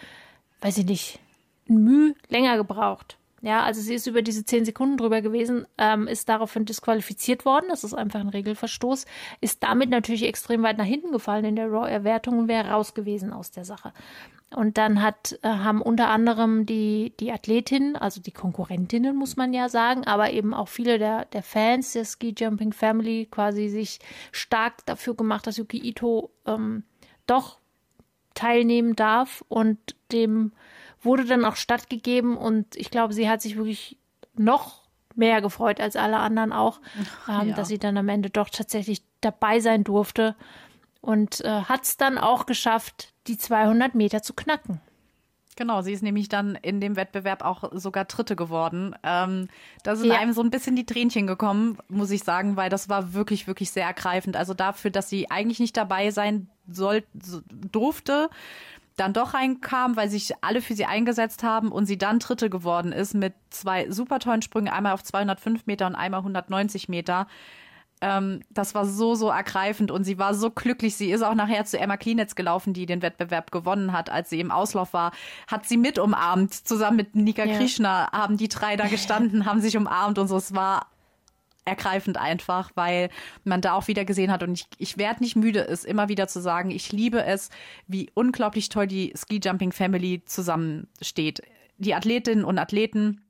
weiß 0.60 0.78
ich 0.80 0.86
nicht, 0.86 1.20
ein 1.70 1.86
Mühe 1.86 2.16
länger 2.28 2.58
gebraucht. 2.58 3.16
Ja, 3.42 3.64
also 3.64 3.80
sie 3.80 3.94
ist 3.94 4.08
über 4.08 4.22
diese 4.22 4.44
zehn 4.44 4.66
Sekunden 4.66 4.98
drüber 4.98 5.22
gewesen, 5.22 5.66
ähm, 5.78 6.08
ist 6.08 6.28
daraufhin 6.28 6.66
disqualifiziert 6.66 7.46
worden. 7.46 7.68
Das 7.70 7.86
ist 7.86 7.94
einfach 7.94 8.20
ein 8.20 8.28
Regelverstoß. 8.28 9.06
Ist 9.40 9.64
damit 9.64 9.90
natürlich 9.90 10.24
extrem 10.24 10.64
weit 10.64 10.78
nach 10.78 10.84
hinten 10.84 11.14
gefallen 11.14 11.46
in 11.46 11.56
der 11.56 11.72
Raw-Erwertung 11.72 12.40
und 12.40 12.48
wäre 12.50 12.72
raus 12.72 12.94
gewesen 12.94 13.32
aus 13.32 13.52
der 13.52 13.64
Sache. 13.64 13.94
Und 14.56 14.80
dann 14.80 15.02
hat, 15.04 15.38
äh, 15.44 15.48
haben 15.48 15.82
unter 15.82 16.10
anderem 16.10 16.66
die, 16.66 17.14
die 17.20 17.32
Athletinnen, 17.32 17.96
also 17.96 18.20
die 18.20 18.32
Konkurrentinnen, 18.32 19.16
muss 19.16 19.36
man 19.36 19.54
ja 19.54 19.70
sagen, 19.70 20.08
aber 20.08 20.32
eben 20.32 20.56
auch 20.56 20.68
viele 20.68 20.98
der, 20.98 21.26
der 21.26 21.44
Fans 21.44 21.94
der 21.94 22.04
Ski 22.04 22.34
Jumping 22.36 22.74
Family 22.74 23.28
quasi 23.30 23.70
sich 23.70 24.00
stark 24.32 24.86
dafür 24.88 25.16
gemacht, 25.16 25.46
dass 25.46 25.58
Yuki 25.58 25.78
Ito 25.78 26.32
ähm, 26.48 26.84
doch 27.28 27.60
teilnehmen 28.34 28.96
darf. 28.96 29.44
Und 29.50 29.78
dem 30.12 30.52
wurde 31.02 31.26
dann 31.26 31.46
auch 31.46 31.56
stattgegeben. 31.56 32.36
Und 32.36 32.76
ich 32.76 32.90
glaube, 32.90 33.14
sie 33.14 33.30
hat 33.30 33.44
sich 33.44 33.56
wirklich 33.56 33.98
noch 34.36 34.82
mehr 35.16 35.42
gefreut 35.42 35.80
als 35.80 35.96
alle 35.96 36.18
anderen 36.18 36.54
auch, 36.54 36.80
ähm, 37.28 37.50
ja. 37.50 37.56
dass 37.56 37.68
sie 37.68 37.78
dann 37.78 37.98
am 37.98 38.10
Ende 38.10 38.32
doch 38.32 38.50
tatsächlich 38.50 39.04
dabei 39.22 39.60
sein 39.60 39.84
durfte. 39.84 40.36
Und 41.02 41.42
äh, 41.42 41.62
hat 41.64 41.84
es 41.84 41.98
dann 41.98 42.18
auch 42.18 42.46
geschafft, 42.46 43.14
die 43.30 43.38
200 43.38 43.96
Meter 43.96 44.22
zu 44.22 44.34
knacken. 44.34 44.82
Genau, 45.56 45.82
sie 45.82 45.92
ist 45.92 46.04
nämlich 46.04 46.30
dann 46.30 46.56
in 46.56 46.80
dem 46.80 46.96
Wettbewerb 46.96 47.44
auch 47.44 47.70
sogar 47.74 48.06
Dritte 48.06 48.38
geworden. 48.38 48.96
Ähm, 49.04 49.50
da 49.84 49.98
sind 49.98 50.08
ja. 50.08 50.18
einem 50.18 50.32
so 50.32 50.42
ein 50.42 50.52
bisschen 50.52 50.78
die 50.78 50.86
Tränchen 50.86 51.28
gekommen, 51.28 51.78
muss 51.90 52.12
ich 52.12 52.24
sagen, 52.24 52.56
weil 52.56 52.70
das 52.70 52.88
war 52.88 53.14
wirklich, 53.14 53.46
wirklich 53.46 53.70
sehr 53.70 53.86
ergreifend. 53.86 54.38
Also 54.38 54.54
dafür, 54.54 54.90
dass 54.90 55.10
sie 55.10 55.30
eigentlich 55.30 55.60
nicht 55.60 55.76
dabei 55.76 56.12
sein 56.12 56.48
soll, 56.66 57.04
durfte, 57.72 58.30
dann 58.96 59.12
doch 59.12 59.34
reinkam, 59.34 59.98
weil 59.98 60.10
sich 60.10 60.32
alle 60.42 60.62
für 60.62 60.76
sie 60.76 60.86
eingesetzt 60.86 61.44
haben 61.44 61.74
und 61.74 61.86
sie 61.86 61.98
dann 61.98 62.20
Dritte 62.20 62.50
geworden 62.50 62.94
ist 62.94 63.14
mit 63.14 63.34
zwei 63.50 63.92
super 63.92 64.20
tollen 64.20 64.42
Sprüngen, 64.42 64.72
einmal 64.72 64.94
auf 64.94 65.04
205 65.04 65.66
Meter 65.66 65.88
und 65.88 65.96
einmal 65.96 66.22
190 66.22 66.88
Meter. 66.88 67.28
Ähm, 68.02 68.42
das 68.50 68.76
war 68.76 68.86
so, 68.86 69.16
so 69.16 69.30
ergreifend 69.30 69.92
und 69.92 70.04
sie 70.04 70.18
war 70.18 70.34
so 70.34 70.52
glücklich. 70.52 70.96
Sie 70.96 71.12
ist 71.12 71.22
auch 71.22 71.36
nachher 71.36 71.66
zu 71.66 71.78
Emma 71.78 71.98
Klinetz 71.98 72.36
gelaufen, 72.36 72.74
die 72.74 72.86
den 72.86 73.02
Wettbewerb 73.02 73.52
gewonnen 73.52 73.92
hat, 73.92 74.10
als 74.10 74.30
sie 74.30 74.40
im 74.40 74.52
Auslauf 74.52 74.94
war. 74.94 75.12
Hat 75.48 75.68
sie 75.68 75.78
mit 75.78 76.00
umarmt, 76.00 76.54
zusammen 76.54 76.98
mit 76.98 77.16
Nika 77.16 77.44
ja. 77.44 77.58
Krishna 77.58 78.12
haben 78.12 78.38
die 78.38 78.48
drei 78.48 78.78
da 78.78 78.88
gestanden, 78.88 79.46
haben 79.46 79.62
sich 79.62 79.76
umarmt 79.76 80.18
und 80.18 80.28
so. 80.28 80.38
Es 80.38 80.54
war 80.54 80.88
ergreifend 81.66 82.18
einfach, 82.18 82.72
weil 82.76 83.10
man 83.44 83.62
da 83.62 83.74
auch 83.74 83.88
wieder 83.88 84.06
gesehen 84.06 84.32
hat 84.32 84.44
und 84.44 84.54
ich, 84.54 84.68
ich 84.78 84.98
werde 84.98 85.24
nicht 85.24 85.36
müde, 85.36 85.68
es 85.68 85.84
immer 85.84 86.10
wieder 86.10 86.28
zu 86.28 86.42
sagen, 86.42 86.72
ich 86.72 86.92
liebe 86.92 87.24
es, 87.24 87.50
wie 87.88 88.10
unglaublich 88.14 88.70
toll 88.70 88.88
die 88.88 89.14
Ski 89.16 89.40
Jumping 89.44 89.72
Family 89.72 90.24
zusammensteht. 90.26 91.42
Die 91.78 91.94
Athletinnen 91.94 92.44
und 92.44 92.58
Athleten, 92.58 93.22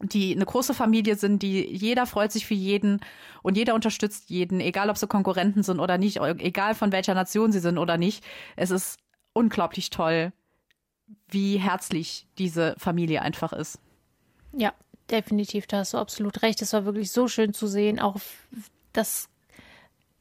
die 0.00 0.34
eine 0.34 0.44
große 0.46 0.74
Familie 0.74 1.16
sind, 1.16 1.42
die 1.42 1.64
jeder 1.74 2.06
freut 2.06 2.30
sich 2.32 2.46
für 2.46 2.54
jeden 2.54 3.00
und 3.42 3.56
jeder 3.56 3.74
unterstützt 3.74 4.30
jeden, 4.30 4.60
egal 4.60 4.90
ob 4.90 4.98
sie 4.98 5.08
Konkurrenten 5.08 5.62
sind 5.62 5.80
oder 5.80 5.98
nicht, 5.98 6.18
egal 6.18 6.74
von 6.74 6.92
welcher 6.92 7.14
Nation 7.14 7.50
sie 7.50 7.60
sind 7.60 7.78
oder 7.78 7.96
nicht. 7.96 8.24
Es 8.56 8.70
ist 8.70 8.98
unglaublich 9.32 9.90
toll, 9.90 10.32
wie 11.28 11.56
herzlich 11.56 12.26
diese 12.38 12.74
Familie 12.78 13.22
einfach 13.22 13.52
ist. 13.52 13.80
Ja, 14.52 14.72
definitiv, 15.10 15.66
da 15.66 15.78
hast 15.78 15.94
du 15.94 15.98
absolut 15.98 16.42
recht. 16.42 16.62
Es 16.62 16.72
war 16.72 16.84
wirklich 16.84 17.10
so 17.10 17.28
schön 17.28 17.52
zu 17.52 17.66
sehen, 17.66 17.98
auch 17.98 18.16
dass 18.92 19.28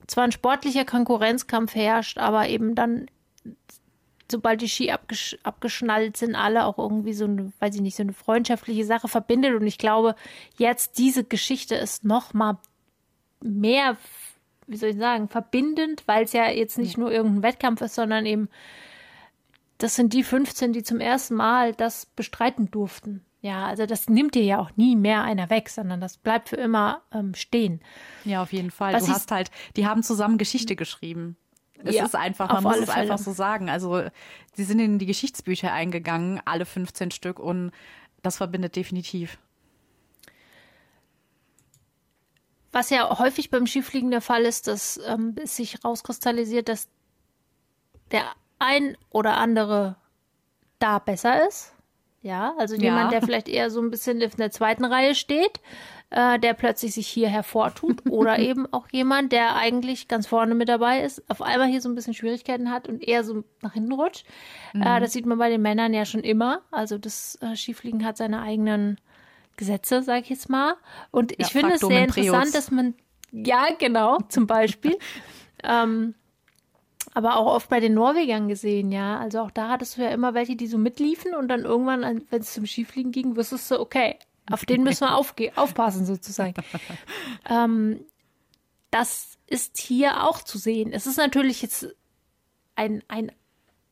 zwar 0.08 0.24
ein 0.24 0.32
sportlicher 0.32 0.86
Konkurrenzkampf 0.86 1.76
herrscht, 1.76 2.18
aber 2.18 2.48
eben 2.48 2.74
dann, 2.76 3.08
sobald 4.32 4.62
die 4.62 4.70
Ski 4.70 4.92
abgesch 4.92 5.38
abgeschnallt 5.44 6.18
sind, 6.18 6.36
alle 6.36 6.66
auch 6.66 6.78
irgendwie 6.78 7.14
so 7.14 7.26
eine, 7.26 7.52
weiß 7.60 7.76
ich 7.76 7.82
nicht, 7.82 7.96
so 7.96 8.04
eine 8.04 8.14
freundschaftliche 8.14 8.86
Sache 8.86 9.08
verbindet. 9.08 9.54
Und 9.56 9.68
ich 9.68 9.78
glaube, 9.78 10.16
jetzt 10.58 10.98
diese 10.98 11.24
Geschichte 11.24 11.76
ist 11.76 12.04
noch 12.04 12.34
mal 12.34 12.58
mehr, 13.42 13.98
wie 14.68 14.78
soll 14.78 14.90
ich 14.90 14.98
sagen, 14.98 15.30
verbindend, 15.30 16.04
weil 16.08 16.26
es 16.26 16.34
ja 16.34 16.50
jetzt 16.50 16.78
nicht 16.78 16.98
nur 16.98 17.12
irgendein 17.12 17.44
Wettkampf 17.44 17.82
ist, 17.82 17.96
sondern 17.96 18.26
eben, 18.26 18.50
das 19.78 19.96
sind 19.96 20.14
die 20.14 20.24
15, 20.24 20.74
die 20.74 20.84
zum 20.84 21.00
ersten 21.00 21.36
Mal 21.36 21.74
das 21.74 22.06
bestreiten 22.06 22.72
durften. 22.72 23.24
Ja, 23.42 23.68
also 23.68 23.86
das 23.86 24.10
nimmt 24.10 24.36
dir 24.36 24.44
ja 24.44 24.60
auch 24.60 24.72
nie 24.76 24.96
mehr 24.96 25.24
einer 25.24 25.50
weg, 25.50 25.70
sondern 25.70 26.02
das 26.02 26.18
bleibt 26.18 26.50
für 26.50 26.56
immer 26.56 27.04
ähm, 27.14 27.36
stehen. 27.36 27.82
Ja, 28.26 28.42
auf 28.42 28.52
jeden 28.52 28.72
Fall. 28.72 28.94
Was 28.94 29.06
du 29.06 29.12
hast 29.12 29.32
halt, 29.32 29.52
die 29.76 29.86
haben 29.86 30.02
zusammen 30.02 30.38
Geschichte 30.38 30.76
geschrieben. 30.76 31.38
Es 31.84 31.96
ja, 31.96 32.06
ist 32.06 32.16
einfach, 32.16 32.52
man 32.52 32.64
muss 32.64 32.78
es 32.78 32.86
Fälle. 32.86 33.02
einfach 33.02 33.18
so 33.18 33.32
sagen. 33.32 33.70
Also, 33.70 34.04
sie 34.54 34.64
sind 34.64 34.80
in 34.80 35.00
die 35.00 35.06
Geschichtsbücher 35.06 35.72
eingegangen, 35.72 36.42
alle 36.46 36.66
15 36.66 37.12
Stück, 37.12 37.40
und 37.40 37.72
das 38.22 38.38
verbindet 38.38 38.76
definitiv. 38.76 39.38
Was 42.72 42.90
ja 42.90 43.18
häufig 43.18 43.50
beim 43.50 43.66
Skifliegen 43.66 44.12
der 44.12 44.22
Fall 44.22 44.44
ist, 44.44 44.68
dass 44.68 45.00
ähm, 45.08 45.36
es 45.42 45.56
sich 45.56 45.84
rauskristallisiert, 45.84 46.70
dass 46.70 46.88
der 48.12 48.24
ein 48.60 48.98
oder 49.10 49.38
andere 49.38 49.96
da 50.80 51.00
besser 51.00 51.48
ist 51.48 51.74
ja, 52.28 52.54
also 52.58 52.76
ja. 52.76 52.82
jemand, 52.82 53.14
der 53.14 53.22
vielleicht 53.22 53.48
eher 53.48 53.70
so 53.70 53.80
ein 53.80 53.90
bisschen 53.90 54.20
in 54.20 54.32
der 54.38 54.52
zweiten 54.52 54.84
Reihe 54.84 55.16
steht, 55.16 55.62
äh, 56.10 56.40
der 56.40 56.54
plötzlich 56.54 56.94
sich 56.94 57.08
hier 57.08 57.30
hervortut. 57.30 58.06
Oder 58.10 58.40
eben 58.40 58.72
auch 58.72 58.88
jemand, 58.92 59.32
der 59.32 59.56
eigentlich 59.56 60.08
ganz 60.08 60.28
vorne 60.28 60.56
mit 60.56 60.70
dabei 60.70 61.02
ist, 61.02 61.30
auf 61.30 61.42
einmal 61.42 61.68
hier 61.68 61.82
so 61.82 61.90
ein 61.90 61.96
bisschen 61.96 62.14
Schwierigkeiten 62.14 62.72
hat 62.72 62.88
und 62.88 63.06
eher 63.06 63.24
so 63.24 63.44
nach 63.62 63.74
hinten 63.74 63.92
rutscht. 63.92 64.26
Äh, 64.74 64.78
mhm. 64.78 64.84
Äh, 64.84 65.00
das 65.02 65.14
sieht 65.14 65.26
man 65.26 65.38
bei 65.38 65.50
den 65.50 65.62
Männern 65.62 65.94
ja 65.94 66.06
schon 66.06 66.22
immer. 66.22 66.62
Also 66.72 66.98
das 66.98 67.38
äh, 67.42 67.56
Skifliegen 67.56 68.06
hat 68.06 68.18
seine 68.18 68.42
eigenen 68.42 69.00
Gesetze, 69.58 70.04
sag 70.04 70.24
ich 70.24 70.30
jetzt 70.30 70.50
mal. 70.50 70.76
Und 71.12 71.34
ich 71.34 71.40
ja, 71.40 71.48
finde 71.48 71.76
es 71.76 71.82
sehr 71.82 72.04
interessant, 72.04 72.56
dass 72.56 72.72
man, 72.72 72.96
ja, 73.32 73.68
genau, 73.78 74.20
zum 74.30 74.48
Beispiel. 74.48 74.98
ähm, 75.64 76.14
aber 77.14 77.38
auch 77.38 77.56
oft 77.56 77.70
bei 77.70 77.80
den 77.80 77.96
Norwegern 77.96 78.48
gesehen, 78.48 78.92
ja. 78.92 79.18
Also 79.18 79.40
auch 79.40 79.50
da 79.50 79.70
hattest 79.70 79.98
du 79.98 80.04
ja 80.04 80.10
immer 80.10 80.36
welche, 80.36 80.56
die 80.56 80.68
so 80.68 80.78
mitliefen 80.78 81.34
und 81.34 81.48
dann 81.48 81.62
irgendwann, 81.62 82.22
wenn 82.30 82.42
es 82.42 82.54
zum 82.54 82.68
Skifliegen 82.68 83.12
ging, 83.12 83.36
wusstest 83.36 83.72
du, 83.72 83.80
okay, 83.80 84.18
auf 84.52 84.66
den 84.66 84.84
müssen 84.84 85.02
wir 85.02 85.16
aufpassen 85.16 86.06
sozusagen. 86.06 86.54
ähm, 87.50 88.02
das 88.92 89.38
ist 89.48 89.78
hier 89.78 90.24
auch 90.24 90.42
zu 90.42 90.58
sehen. 90.58 90.94
Es 90.94 91.08
ist 91.08 91.18
natürlich 91.18 91.62
jetzt 91.62 91.88
ein, 92.76 93.04
ein 93.08 93.32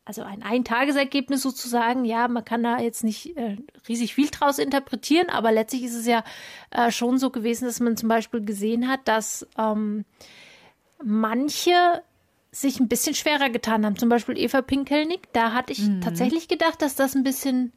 also 0.06 0.22
ein 0.22 0.42
Eintagesergebnis 0.42 1.42
sozusagen. 1.42 2.04
Ja, 2.04 2.28
man 2.28 2.44
kann 2.44 2.62
da 2.62 2.78
jetzt 2.78 3.02
nicht 3.02 3.36
äh, 3.36 3.56
riesig 3.88 4.14
viel 4.14 4.30
draus 4.30 4.58
interpretieren, 4.58 5.28
aber 5.28 5.50
letztlich 5.50 5.82
ist 5.82 5.96
es 5.96 6.06
ja 6.06 6.22
äh, 6.70 6.92
schon 6.92 7.18
so 7.18 7.30
gewesen, 7.30 7.64
dass 7.64 7.80
man 7.80 7.96
zum 7.96 8.08
Beispiel 8.08 8.44
gesehen 8.44 8.88
hat, 8.88 9.00
dass 9.04 9.46
ähm, 9.58 10.04
manche 11.02 12.02
sich 12.52 12.78
ein 12.78 12.88
bisschen 12.88 13.14
schwerer 13.14 13.50
getan 13.50 13.84
haben. 13.84 13.98
Zum 13.98 14.08
Beispiel 14.08 14.38
Eva 14.38 14.62
Pinkelnick, 14.62 15.32
da 15.32 15.52
hatte 15.52 15.72
ich 15.72 15.80
mhm. 15.80 16.00
tatsächlich 16.00 16.46
gedacht, 16.46 16.80
dass 16.80 16.94
das 16.94 17.16
ein 17.16 17.24
bisschen 17.24 17.72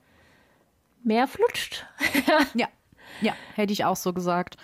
mehr 1.04 1.28
flutscht. 1.28 1.86
ja, 2.54 2.68
ja, 3.22 3.34
hätte 3.56 3.74
ich 3.74 3.86
auch 3.86 3.96
so 3.96 4.14
gesagt. 4.14 4.58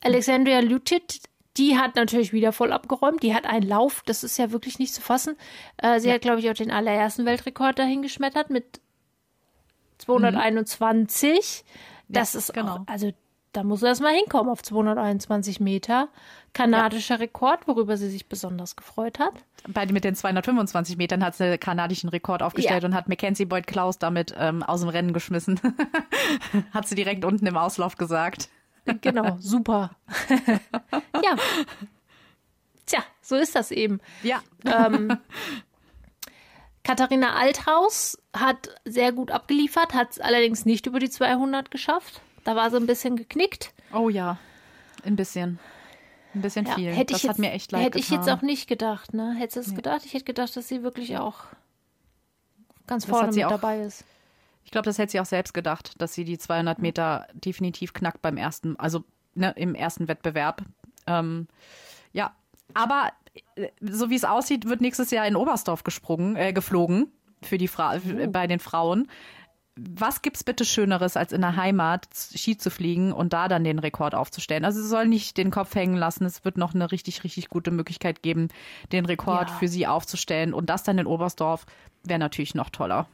Alexandria 0.00 0.60
Lutit, 0.60 1.20
die 1.56 1.78
hat 1.78 1.96
natürlich 1.96 2.32
wieder 2.32 2.52
voll 2.52 2.72
abgeräumt. 2.72 3.22
Die 3.22 3.34
hat 3.34 3.46
einen 3.46 3.66
Lauf, 3.66 4.02
das 4.06 4.24
ist 4.24 4.38
ja 4.38 4.50
wirklich 4.50 4.78
nicht 4.78 4.92
zu 4.92 5.00
fassen. 5.00 5.36
Äh, 5.78 6.00
sie 6.00 6.08
ja. 6.08 6.14
hat, 6.14 6.22
glaube 6.22 6.40
ich, 6.40 6.50
auch 6.50 6.54
den 6.54 6.70
allerersten 6.70 7.24
Weltrekord 7.24 7.78
dahin 7.78 8.02
geschmettert 8.02 8.50
mit 8.50 8.80
221. 9.98 11.64
Mhm. 11.64 12.12
Das 12.12 12.34
ja, 12.34 12.38
ist 12.38 12.52
genau. 12.52 12.74
auch, 12.74 12.80
also 12.86 13.12
da 13.54 13.62
muss 13.62 13.82
er 13.82 13.90
erstmal 13.90 14.14
hinkommen 14.14 14.50
auf 14.50 14.62
221 14.62 15.60
Meter. 15.60 16.08
Kanadischer 16.52 17.14
ja. 17.14 17.20
Rekord, 17.20 17.66
worüber 17.66 17.96
sie 17.96 18.10
sich 18.10 18.28
besonders 18.28 18.76
gefreut 18.76 19.18
hat. 19.18 19.32
Bei, 19.68 19.86
mit 19.86 20.04
den 20.04 20.14
225 20.14 20.96
Metern 20.96 21.24
hat 21.24 21.36
sie 21.36 21.44
den 21.44 21.60
kanadischen 21.60 22.08
Rekord 22.08 22.42
aufgestellt 22.42 22.82
ja. 22.82 22.88
und 22.88 22.94
hat 22.94 23.08
Mackenzie 23.08 23.44
Boyd 23.44 23.66
Klaus 23.66 23.98
damit 23.98 24.34
ähm, 24.36 24.62
aus 24.62 24.80
dem 24.80 24.88
Rennen 24.88 25.12
geschmissen. 25.12 25.60
hat 26.72 26.88
sie 26.88 26.96
direkt 26.96 27.24
unten 27.24 27.46
im 27.46 27.56
Auslauf 27.56 27.96
gesagt. 27.96 28.48
Genau, 29.00 29.36
super. 29.40 29.90
ja. 31.22 31.36
Tja, 32.86 33.02
so 33.22 33.36
ist 33.36 33.54
das 33.54 33.70
eben. 33.70 34.00
Ja. 34.22 34.42
Ähm, 34.64 35.16
Katharina 36.84 37.34
Althaus 37.34 38.18
hat 38.36 38.74
sehr 38.84 39.12
gut 39.12 39.30
abgeliefert, 39.30 39.94
hat 39.94 40.10
es 40.10 40.20
allerdings 40.20 40.66
nicht 40.66 40.86
über 40.86 40.98
die 40.98 41.08
200 41.08 41.70
geschafft. 41.70 42.20
Da 42.44 42.54
war 42.56 42.70
so 42.70 42.76
ein 42.76 42.86
bisschen 42.86 43.16
geknickt. 43.16 43.72
Oh 43.92 44.08
ja, 44.08 44.38
ein 45.04 45.16
bisschen. 45.16 45.58
Ein 46.34 46.42
bisschen 46.42 46.66
ja, 46.66 46.74
viel. 46.74 46.92
Hätte 46.92 47.12
das 47.12 47.22
ich 47.22 47.28
hat 47.28 47.36
jetzt, 47.36 47.40
mir 47.40 47.52
echt 47.52 47.72
leid 47.72 47.82
Hätte 47.82 47.98
getan. 47.98 48.20
ich 48.20 48.26
jetzt 48.26 48.36
auch 48.36 48.42
nicht 48.42 48.68
gedacht, 48.68 49.14
ne? 49.14 49.34
Hättest 49.38 49.56
du 49.56 49.60
es 49.60 49.68
ja. 49.68 49.74
gedacht? 49.74 50.02
Ich 50.04 50.14
hätte 50.14 50.24
gedacht, 50.24 50.56
dass 50.56 50.68
sie 50.68 50.82
wirklich 50.82 51.16
auch 51.16 51.44
ganz 52.86 53.04
vorne 53.04 53.32
mit 53.32 53.44
auch, 53.44 53.50
dabei 53.50 53.80
ist. 53.80 54.04
Ich 54.64 54.70
glaube, 54.70 54.86
das 54.86 54.98
hätte 54.98 55.12
sie 55.12 55.20
auch 55.20 55.26
selbst 55.26 55.54
gedacht, 55.54 56.00
dass 56.00 56.14
sie 56.14 56.24
die 56.24 56.38
200 56.38 56.80
Meter 56.80 57.28
definitiv 57.32 57.92
knackt 57.92 58.20
beim 58.20 58.36
ersten, 58.36 58.78
also 58.78 59.04
ne, 59.34 59.52
im 59.56 59.74
ersten 59.74 60.08
Wettbewerb. 60.08 60.62
Ähm, 61.06 61.46
ja, 62.12 62.34
aber 62.72 63.12
äh, 63.54 63.68
so 63.80 64.10
wie 64.10 64.16
es 64.16 64.24
aussieht, 64.24 64.66
wird 64.68 64.80
nächstes 64.80 65.10
Jahr 65.10 65.26
in 65.26 65.36
Oberstdorf 65.36 65.84
gesprungen, 65.84 66.34
äh, 66.36 66.52
geflogen 66.52 67.12
für 67.42 67.58
die 67.58 67.68
Fra 67.68 67.96
oh. 67.96 68.26
bei 68.28 68.46
den 68.46 68.58
Frauen 68.58 69.08
was 69.76 70.22
gibt's 70.22 70.44
bitte 70.44 70.64
Schöneres, 70.64 71.16
als 71.16 71.32
in 71.32 71.40
der 71.40 71.56
Heimat 71.56 72.06
Ski 72.14 72.56
zu 72.56 72.70
fliegen 72.70 73.12
und 73.12 73.32
da 73.32 73.48
dann 73.48 73.64
den 73.64 73.80
Rekord 73.80 74.14
aufzustellen? 74.14 74.64
Also 74.64 74.80
sie 74.80 74.88
soll 74.88 75.08
nicht 75.08 75.36
den 75.36 75.50
Kopf 75.50 75.74
hängen 75.74 75.96
lassen. 75.96 76.24
Es 76.24 76.44
wird 76.44 76.56
noch 76.56 76.74
eine 76.74 76.92
richtig, 76.92 77.24
richtig 77.24 77.48
gute 77.48 77.72
Möglichkeit 77.72 78.22
geben, 78.22 78.48
den 78.92 79.04
Rekord 79.04 79.50
ja. 79.50 79.56
für 79.56 79.68
sie 79.68 79.86
aufzustellen. 79.86 80.54
Und 80.54 80.70
das 80.70 80.84
dann 80.84 80.98
in 80.98 81.06
Oberstdorf 81.06 81.66
wäre 82.04 82.20
natürlich 82.20 82.54
noch 82.54 82.70
toller. 82.70 83.08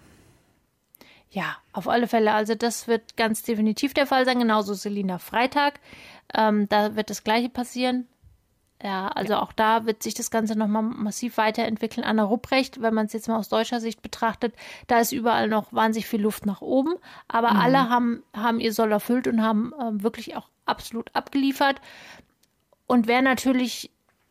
Ja, 1.30 1.56
auf 1.72 1.88
alle 1.88 2.08
Fälle. 2.08 2.34
Also 2.34 2.54
das 2.54 2.88
wird 2.88 3.16
ganz 3.16 3.42
definitiv 3.42 3.94
der 3.94 4.06
Fall 4.06 4.26
sein. 4.26 4.38
Genauso 4.38 4.74
Selina 4.74 5.18
Freitag. 5.18 5.80
Ähm, 6.34 6.68
da 6.68 6.94
wird 6.94 7.08
das 7.08 7.24
Gleiche 7.24 7.48
passieren. 7.48 8.06
Ja, 8.82 9.08
also 9.08 9.34
ja. 9.34 9.42
auch 9.42 9.52
da 9.52 9.84
wird 9.84 10.02
sich 10.02 10.14
das 10.14 10.30
Ganze 10.30 10.56
nochmal 10.56 10.82
massiv 10.82 11.36
weiterentwickeln. 11.36 12.04
Anna 12.04 12.24
Rupprecht, 12.24 12.80
wenn 12.80 12.94
man 12.94 13.06
es 13.06 13.12
jetzt 13.12 13.28
mal 13.28 13.36
aus 13.36 13.50
deutscher 13.50 13.78
Sicht 13.78 14.00
betrachtet, 14.00 14.54
da 14.86 15.00
ist 15.00 15.12
überall 15.12 15.48
noch 15.48 15.72
wahnsinnig 15.72 16.06
viel 16.06 16.22
Luft 16.22 16.46
nach 16.46 16.62
oben. 16.62 16.94
Aber 17.28 17.52
mhm. 17.52 17.60
alle 17.60 17.88
haben, 17.90 18.22
haben 18.34 18.58
ihr 18.58 18.72
Soll 18.72 18.92
erfüllt 18.92 19.26
und 19.26 19.42
haben 19.42 19.74
ähm, 19.80 20.02
wirklich 20.02 20.36
auch 20.36 20.48
absolut 20.64 21.14
abgeliefert. 21.14 21.80
Und 22.86 23.06
wer 23.06 23.20
natürlich, 23.20 23.90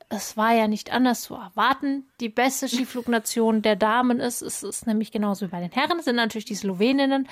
es 0.09 0.35
war 0.35 0.53
ja 0.53 0.67
nicht 0.67 0.91
anders 0.91 1.21
zu 1.21 1.35
erwarten, 1.35 2.05
die 2.19 2.29
beste 2.29 2.67
Skiflugnation 2.67 3.61
der 3.61 3.75
Damen 3.75 4.19
ist, 4.19 4.41
ist, 4.41 4.63
ist 4.63 4.87
nämlich 4.87 5.11
genauso 5.11 5.45
wie 5.45 5.51
bei 5.51 5.59
den 5.59 5.71
Herren, 5.71 6.01
sind 6.01 6.15
natürlich 6.15 6.45
die 6.45 6.55
Sloweninnen, 6.55 7.27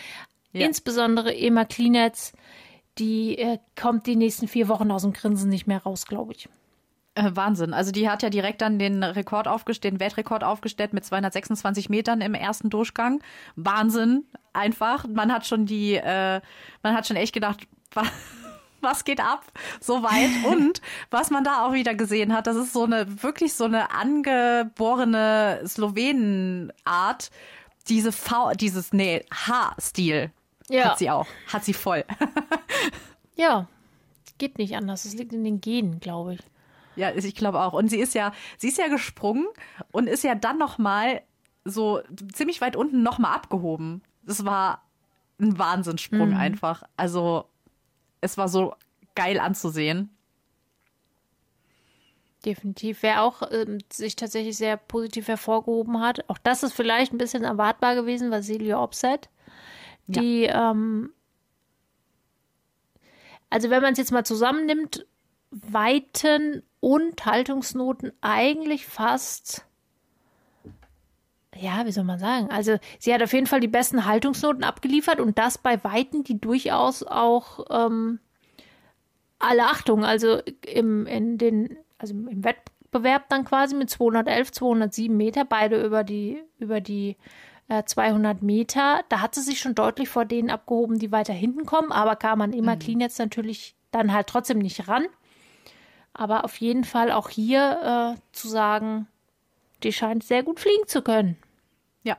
ja. 0.54 0.68
insbesondere 0.68 1.36
Ema 1.36 1.66
Klinetz, 1.66 2.34
die 3.00 3.40
äh, 3.40 3.58
kommt 3.76 4.06
die 4.06 4.16
nächsten 4.16 4.48
vier 4.48 4.68
Wochen 4.68 4.92
aus 4.92 5.02
dem 5.02 5.14
Grinsen 5.14 5.50
nicht 5.50 5.68
mehr 5.68 5.82
raus, 5.82 6.06
glaube 6.06 6.34
ich. 6.34 6.48
Äh, 7.18 7.36
Wahnsinn. 7.36 7.74
Also 7.74 7.92
die 7.92 8.08
hat 8.10 8.22
ja 8.22 8.30
direkt 8.30 8.62
dann 8.62 8.78
den 8.78 9.04
Rekord 9.04 9.48
aufgestellt, 9.48 9.96
den 9.96 10.00
Weltrekord 10.00 10.44
aufgestellt 10.44 10.94
mit 10.94 11.04
226 11.04 11.90
Metern 11.90 12.22
im 12.22 12.36
ersten 12.36 12.70
Durchgang. 12.70 13.24
Wahnsinn, 13.56 14.26
einfach. 14.54 15.08
Man 15.08 15.34
hat 15.34 15.48
schon 15.48 15.66
die, 15.66 15.96
äh, 15.96 16.42
man 16.84 16.96
hat 16.96 17.08
schon 17.08 17.18
echt 17.18 17.34
gedacht, 17.34 17.68
was 18.82 19.04
geht 19.04 19.20
ab 19.20 19.46
so 19.80 20.04
weit 20.04 20.30
und 20.46 20.80
was 21.10 21.32
man 21.32 21.44
da 21.44 21.66
auch 21.66 21.74
wieder 21.74 21.96
gesehen 21.96 22.36
hat, 22.36 22.46
das 22.46 22.56
ist 22.56 22.72
so 22.72 22.84
eine 22.84 23.24
wirklich 23.24 23.56
so 23.56 23.64
eine 23.64 23.90
angeborene 23.90 25.62
Slowenenart, 25.66 27.32
diese 27.90 28.12
V, 28.12 28.52
dieses 28.52 28.94
nee 28.94 29.26
H-Stil 29.34 30.30
ja. 30.70 30.92
hat 30.92 31.00
sie 31.00 31.10
auch, 31.10 31.26
hat 31.52 31.66
sie 31.66 31.74
voll. 31.74 32.06
ja, 33.36 33.68
geht 34.38 34.60
nicht 34.60 34.76
anders. 34.76 35.06
Es 35.06 35.16
liegt 35.16 35.34
in 35.34 35.44
den 35.44 35.62
Genen, 35.62 36.00
glaube 36.00 36.36
ich. 36.36 36.42
Ja, 36.98 37.14
ich 37.16 37.36
glaube 37.36 37.62
auch. 37.62 37.74
Und 37.74 37.90
sie 37.90 38.00
ist 38.00 38.14
ja, 38.16 38.34
sie 38.58 38.68
ist 38.68 38.78
ja 38.78 38.88
gesprungen 38.88 39.48
und 39.92 40.08
ist 40.08 40.24
ja 40.24 40.36
dann 40.36 40.58
noch 40.58 40.78
mal 40.78 41.22
so 41.64 42.02
ziemlich 42.34 42.60
weit 42.60 42.76
unten 42.76 43.04
noch 43.04 43.20
mal 43.20 43.34
abgehoben. 43.34 44.02
Das 44.24 44.46
war 44.46 44.84
ein 45.40 45.58
Wahnsinnssprung 45.58 46.32
mhm. 46.32 46.38
einfach. 46.38 46.84
Also 46.98 47.46
es 48.20 48.38
war 48.38 48.50
so 48.50 48.74
geil 49.16 49.40
anzusehen. 49.40 50.10
Definitiv. 52.46 53.04
Wer 53.04 53.24
auch 53.24 53.44
ähm, 53.52 53.80
sich 53.92 54.16
tatsächlich 54.16 54.58
sehr 54.58 54.78
positiv 54.78 55.28
hervorgehoben 55.28 56.02
hat, 56.02 56.28
auch 56.30 56.38
das 56.38 56.64
ist 56.64 56.74
vielleicht 56.74 57.14
ein 57.14 57.18
bisschen 57.18 57.44
erwartbar 57.44 57.96
gewesen, 57.96 58.32
war 58.32 58.42
Celia 58.42 58.82
Opset, 58.82 59.30
die, 60.08 60.44
ja. 60.44 60.72
ähm, 60.72 61.12
also 63.50 63.70
wenn 63.70 63.82
man 63.82 63.94
es 63.94 64.00
jetzt 64.00 64.12
mal 64.12 64.26
zusammennimmt, 64.26 65.06
Weiten 65.52 66.64
und 66.88 67.26
Haltungsnoten 67.26 68.14
eigentlich 68.22 68.86
fast, 68.86 69.66
ja, 71.54 71.86
wie 71.86 71.92
soll 71.92 72.06
man 72.06 72.18
sagen? 72.18 72.50
Also 72.50 72.78
sie 72.98 73.14
hat 73.14 73.22
auf 73.22 73.34
jeden 73.34 73.46
Fall 73.46 73.60
die 73.60 73.68
besten 73.68 74.06
Haltungsnoten 74.06 74.64
abgeliefert 74.64 75.20
und 75.20 75.38
das 75.38 75.58
bei 75.58 75.84
Weiten, 75.84 76.24
die 76.24 76.40
durchaus 76.40 77.04
auch 77.04 77.66
ähm, 77.70 78.20
alle 79.38 79.66
Achtung, 79.66 80.06
also 80.06 80.42
im, 80.66 81.06
in 81.08 81.38
den, 81.38 81.76
also 81.98 82.14
im 82.14 82.46
Wettbewerb 82.46 83.28
dann 83.28 83.44
quasi 83.44 83.76
mit 83.76 83.90
211, 83.90 84.54
207 84.54 85.18
Meter, 85.18 85.44
beide 85.44 85.84
über 85.84 86.06
die, 86.06 86.42
über 86.58 86.80
die 86.80 87.18
äh, 87.68 87.84
200 87.84 88.42
Meter. 88.44 89.02
Da 89.10 89.20
hat 89.20 89.36
sie 89.36 89.42
sich 89.42 89.60
schon 89.60 89.76
deutlich 89.76 90.08
vor 90.08 90.24
denen 90.24 90.50
abgehoben, 90.50 91.00
die 91.00 91.12
weiter 91.12 91.34
hinten 91.34 91.66
kommen, 91.66 91.92
aber 91.92 92.16
kam 92.16 92.40
man 92.40 92.54
immer 92.54 92.76
mhm. 92.76 92.80
clean 92.80 93.02
jetzt 93.02 93.20
natürlich 93.20 93.76
dann 93.92 94.14
halt 94.14 94.28
trotzdem 94.28 94.60
nicht 94.60 94.88
ran. 94.88 95.08
Aber 96.18 96.44
auf 96.44 96.58
jeden 96.58 96.84
Fall 96.84 97.12
auch 97.12 97.30
hier 97.30 98.16
äh, 98.18 98.20
zu 98.32 98.48
sagen, 98.48 99.08
die 99.84 99.94
scheint 99.94 100.24
sehr 100.24 100.42
gut 100.42 100.60
fliegen 100.60 100.88
zu 100.88 101.04
können. 101.04 101.38
Ja, 102.02 102.18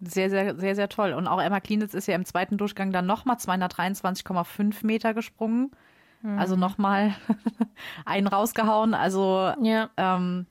sehr, 0.00 0.30
sehr, 0.30 0.56
sehr, 0.56 0.74
sehr 0.74 0.88
toll. 0.88 1.12
Und 1.12 1.28
auch 1.28 1.40
Emma 1.40 1.60
Klinitz 1.60 1.94
ist 1.94 2.08
ja 2.08 2.16
im 2.16 2.24
zweiten 2.24 2.58
Durchgang 2.58 2.90
dann 2.90 3.06
nochmal 3.06 3.36
223,5 3.36 4.84
Meter 4.84 5.14
gesprungen. 5.14 5.70
Mhm. 6.22 6.38
Also 6.38 6.56
nochmal 6.56 7.14
einen 8.04 8.26
rausgehauen. 8.26 8.94
Also 8.94 9.52
ja. 9.62 9.90
Ähm, 9.96 10.46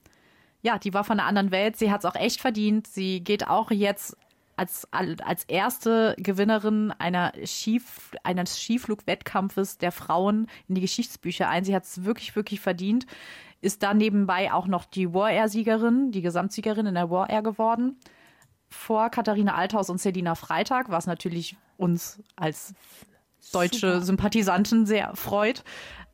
ja, 0.61 0.77
die 0.77 0.93
war 0.93 1.03
von 1.03 1.19
einer 1.19 1.27
anderen 1.27 1.51
Welt. 1.51 1.77
Sie 1.77 1.91
hat 1.91 1.99
es 1.99 2.05
auch 2.05 2.15
echt 2.15 2.41
verdient. 2.41 2.87
Sie 2.87 3.21
geht 3.21 3.47
auch 3.47 3.71
jetzt 3.71 4.17
als, 4.59 4.85
als 4.91 5.45
erste 5.45 6.15
Gewinnerin 6.17 6.91
einer 6.91 7.31
Skif, 7.45 8.11
eines 8.23 8.59
Skiflugwettkampfes 8.59 9.77
der 9.77 9.93
Frauen 9.93 10.47
in 10.67 10.75
die 10.75 10.81
Geschichtsbücher 10.81 11.47
ein. 11.47 11.63
Sie 11.63 11.73
hat 11.73 11.85
es 11.85 12.03
wirklich, 12.03 12.35
wirklich 12.35 12.59
verdient. 12.59 13.05
Ist 13.61 13.83
da 13.83 13.93
nebenbei 13.93 14.51
auch 14.51 14.67
noch 14.67 14.83
die 14.83 15.13
War 15.13 15.31
Air-Siegerin, 15.31 16.11
die 16.11 16.21
Gesamtsiegerin 16.21 16.87
in 16.87 16.95
der 16.95 17.09
War 17.09 17.29
Air 17.29 17.41
geworden. 17.41 17.97
Vor 18.69 19.09
Katharina 19.09 19.55
Althaus 19.55 19.89
und 19.89 20.01
Selina 20.01 20.35
Freitag, 20.35 20.89
was 20.89 21.07
natürlich 21.07 21.55
uns 21.77 22.21
als 22.35 22.73
deutsche 23.53 23.93
Super. 23.93 24.01
Sympathisanten 24.01 24.85
sehr 24.85 25.15
freut. 25.15 25.63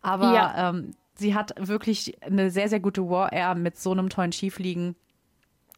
Aber 0.02 0.34
ja. 0.36 0.70
ähm, 0.70 0.92
sie 1.16 1.34
hat 1.34 1.56
wirklich 1.58 2.22
eine 2.22 2.52
sehr, 2.52 2.70
sehr 2.70 2.80
gute 2.80 3.10
War 3.10 3.34
Air 3.34 3.56
mit 3.56 3.80
so 3.80 3.92
einem 3.92 4.10
tollen 4.10 4.32
Skifliegen 4.32 4.96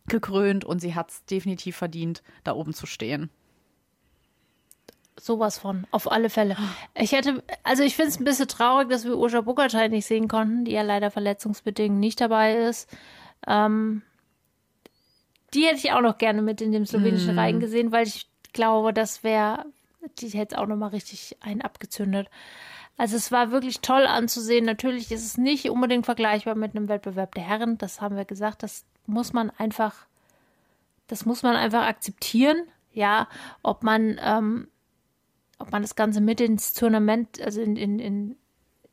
gekrönt 0.07 0.65
und 0.65 0.79
sie 0.79 0.95
hat 0.95 1.11
es 1.11 1.25
definitiv 1.25 1.77
verdient, 1.77 2.23
da 2.43 2.53
oben 2.53 2.73
zu 2.73 2.85
stehen. 2.85 3.29
Sowas 5.19 5.57
von, 5.57 5.87
auf 5.89 6.11
alle 6.11 6.29
Fälle. 6.29 6.55
Ich 6.93 7.11
hätte, 7.11 7.43
also 7.63 7.83
ich 7.83 7.95
finde 7.95 8.09
es 8.09 8.19
ein 8.19 8.23
bisschen 8.23 8.47
traurig, 8.47 8.89
dass 8.89 9.03
wir 9.03 9.17
Ursula 9.17 9.41
Buckertschein 9.41 9.89
nicht 9.91 10.05
sehen 10.05 10.27
konnten, 10.27 10.63
die 10.63 10.73
ja 10.73 10.83
leider 10.83 11.09
verletzungsbedingt 11.09 11.97
nicht 11.97 12.21
dabei 12.21 12.55
ist. 12.55 12.87
Ähm, 13.47 14.03
die 15.53 15.63
hätte 15.65 15.77
ich 15.77 15.91
auch 15.91 16.01
noch 16.01 16.17
gerne 16.17 16.41
mit 16.41 16.61
in 16.61 16.71
dem 16.71 16.85
slowenischen 16.85 17.35
mm. 17.35 17.39
Reihen 17.39 17.59
gesehen, 17.59 17.91
weil 17.91 18.05
ich 18.05 18.29
glaube, 18.53 18.93
das 18.93 19.23
wäre, 19.23 19.65
die 20.19 20.29
hätte 20.29 20.57
auch 20.57 20.67
noch 20.67 20.75
mal 20.75 20.87
richtig 20.87 21.37
einen 21.41 21.61
abgezündet. 21.61 22.29
Also 22.97 23.15
es 23.15 23.31
war 23.31 23.51
wirklich 23.51 23.81
toll 23.81 24.07
anzusehen. 24.07 24.65
Natürlich 24.65 25.11
ist 25.11 25.25
es 25.25 25.37
nicht 25.37 25.69
unbedingt 25.69 26.05
vergleichbar 26.05 26.55
mit 26.55 26.75
einem 26.75 26.89
Wettbewerb 26.89 27.35
der 27.35 27.43
Herren. 27.43 27.77
Das 27.77 28.01
haben 28.01 28.15
wir 28.15 28.25
gesagt. 28.25 28.63
Das 28.63 28.85
muss 29.05 29.33
man 29.33 29.51
einfach, 29.51 30.07
das 31.05 31.25
muss 31.25 31.43
man 31.43 31.55
einfach 31.55 31.85
akzeptieren. 31.85 32.57
Ja, 32.91 33.27
ob 33.61 33.83
man, 33.83 34.19
ähm, 34.23 34.67
ob 35.59 35.71
man 35.71 35.83
das 35.83 35.95
Ganze 35.95 36.21
mit 36.21 36.41
ins 36.41 36.73
Tournament, 36.73 37.39
also 37.39 37.61
in, 37.61 37.75
in, 37.75 37.99
in, 37.99 38.37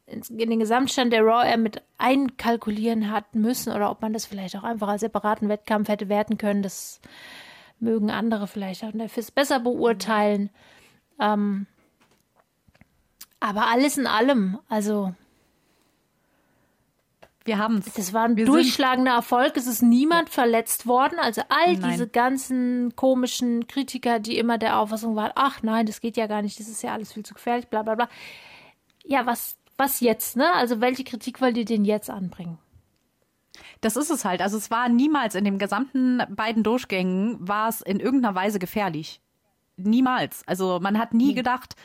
in 0.07 0.51
den 0.51 0.59
Gesamtstand 0.59 1.11
der 1.11 1.23
Raw 1.23 1.49
Air 1.49 1.57
mit 1.57 1.83
einkalkulieren 1.97 3.11
hat 3.11 3.35
müssen 3.35 3.73
oder 3.73 3.91
ob 3.91 4.03
man 4.03 4.13
das 4.13 4.27
vielleicht 4.27 4.57
auch 4.57 4.65
einfach 4.65 4.89
als 4.89 5.01
separaten 5.01 5.49
Wettkampf 5.49 5.89
hätte 5.89 6.11
werten 6.11 6.37
können. 6.37 6.63
Das 6.63 7.01
mögen 7.81 8.11
andere 8.11 8.47
vielleicht 8.47 8.85
auch 8.85 8.93
in 8.93 8.99
der 8.99 9.09
FIS 9.09 9.31
besser 9.31 9.61
beurteilen. 9.61 10.51
Ähm, 11.21 11.67
aber 13.41 13.67
alles 13.67 13.99
in 13.99 14.07
allem, 14.07 14.59
also 14.69 15.15
wir 17.45 17.59
haben 17.59 17.79
es. 17.79 17.93
Das 17.93 18.13
war 18.13 18.25
ein 18.25 18.37
wir 18.37 18.47
durchschlagender 18.47 19.13
Erfolg. 19.13 19.57
Es 19.57 19.67
ist 19.67 19.83
niemand 19.83 20.29
ja. 20.29 20.35
verletzt 20.35 20.87
worden. 20.87 21.19
Also 21.19 21.43
all 21.49 21.77
nein. 21.77 21.91
diese 21.91 22.09
ganzen 22.09 22.97
komischen 22.97 23.67
Kritiker, 23.67 24.19
die 24.19 24.39
immer 24.39 24.57
der 24.57 24.79
Auffassung 24.79 25.15
waren, 25.15 25.33
ach 25.35 25.63
nein, 25.63 25.87
das 25.87 26.01
geht 26.01 26.17
ja 26.17 26.27
gar 26.27 26.43
nicht, 26.43 26.59
das 26.59 26.69
ist 26.69 26.83
ja 26.83 26.93
alles 26.93 27.13
viel 27.13 27.25
zu 27.25 27.35
gefährlich, 27.35 27.69
bla 27.69 27.83
bla 27.83 27.95
bla. 27.95 28.09
Ja, 29.05 29.27
was, 29.27 29.59
was 29.77 30.01
jetzt, 30.01 30.37
ne? 30.37 30.51
Also 30.55 30.81
welche 30.81 31.05
Kritik 31.05 31.41
wollt 31.43 31.59
ihr 31.59 31.67
denn 31.67 31.85
jetzt 31.85 32.09
anbringen? 32.09 32.59
Das 33.83 33.97
ist 33.97 34.11
es 34.11 34.25
halt. 34.25 34.41
Also 34.41 34.57
es 34.57 34.71
war 34.71 34.89
niemals 34.89 35.35
in 35.35 35.45
den 35.45 35.59
gesamten 35.59 36.23
beiden 36.31 36.63
Durchgängen 36.63 37.47
war 37.47 37.69
es 37.69 37.83
in 37.83 38.01
irgendeiner 38.01 38.35
Weise 38.35 38.59
gefährlich. 38.59 39.21
Niemals. 39.77 40.43
Also 40.47 40.79
man 40.81 40.99
hat 40.99 41.15
nie 41.15 41.29
nee. 41.29 41.35
gedacht, 41.35 41.77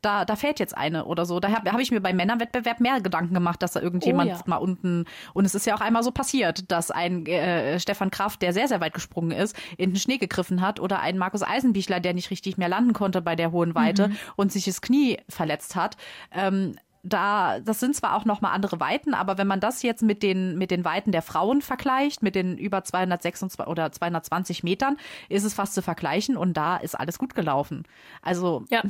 da, 0.00 0.24
da 0.24 0.36
fällt 0.36 0.60
jetzt 0.60 0.76
eine 0.76 1.06
oder 1.06 1.26
so. 1.26 1.40
Da 1.40 1.50
habe 1.50 1.72
hab 1.72 1.80
ich 1.80 1.90
mir 1.90 2.00
beim 2.00 2.16
Männerwettbewerb 2.16 2.80
mehr 2.80 3.00
Gedanken 3.00 3.34
gemacht, 3.34 3.62
dass 3.62 3.72
da 3.72 3.80
irgendjemand 3.80 4.30
oh, 4.30 4.34
ja. 4.34 4.42
mal 4.46 4.56
unten. 4.56 5.06
Und 5.34 5.44
es 5.44 5.54
ist 5.54 5.66
ja 5.66 5.74
auch 5.74 5.80
einmal 5.80 6.02
so 6.02 6.12
passiert, 6.12 6.70
dass 6.70 6.90
ein 6.90 7.26
äh, 7.26 7.80
Stefan 7.80 8.10
Kraft, 8.10 8.42
der 8.42 8.52
sehr, 8.52 8.68
sehr 8.68 8.80
weit 8.80 8.94
gesprungen 8.94 9.32
ist, 9.32 9.56
in 9.76 9.90
den 9.90 9.96
Schnee 9.98 10.18
gegriffen 10.18 10.60
hat 10.60 10.78
oder 10.78 11.00
ein 11.00 11.18
Markus 11.18 11.42
Eisenbichler, 11.42 11.98
der 12.00 12.14
nicht 12.14 12.30
richtig 12.30 12.58
mehr 12.58 12.68
landen 12.68 12.92
konnte 12.92 13.22
bei 13.22 13.34
der 13.34 13.50
hohen 13.50 13.74
Weite 13.74 14.08
mhm. 14.08 14.16
und 14.36 14.52
sich 14.52 14.64
das 14.64 14.80
Knie 14.80 15.18
verletzt 15.28 15.74
hat. 15.74 15.96
Ähm, 16.32 16.76
da, 17.02 17.60
das 17.60 17.80
sind 17.80 17.94
zwar 17.94 18.14
auch 18.14 18.24
nochmal 18.24 18.52
andere 18.52 18.80
Weiten, 18.80 19.14
aber 19.14 19.38
wenn 19.38 19.46
man 19.46 19.60
das 19.60 19.82
jetzt 19.82 20.02
mit 20.02 20.22
den, 20.22 20.58
mit 20.58 20.70
den 20.70 20.84
Weiten 20.84 21.12
der 21.12 21.22
Frauen 21.22 21.62
vergleicht, 21.62 22.22
mit 22.22 22.34
den 22.34 22.58
über 22.58 22.84
226 22.84 23.66
oder 23.66 23.92
220 23.92 24.62
Metern, 24.64 24.96
ist 25.28 25.44
es 25.44 25.54
fast 25.54 25.74
zu 25.74 25.82
vergleichen 25.82 26.36
und 26.36 26.54
da 26.54 26.76
ist 26.76 26.94
alles 26.94 27.18
gut 27.18 27.34
gelaufen. 27.34 27.84
Also, 28.22 28.64
ja. 28.70 28.82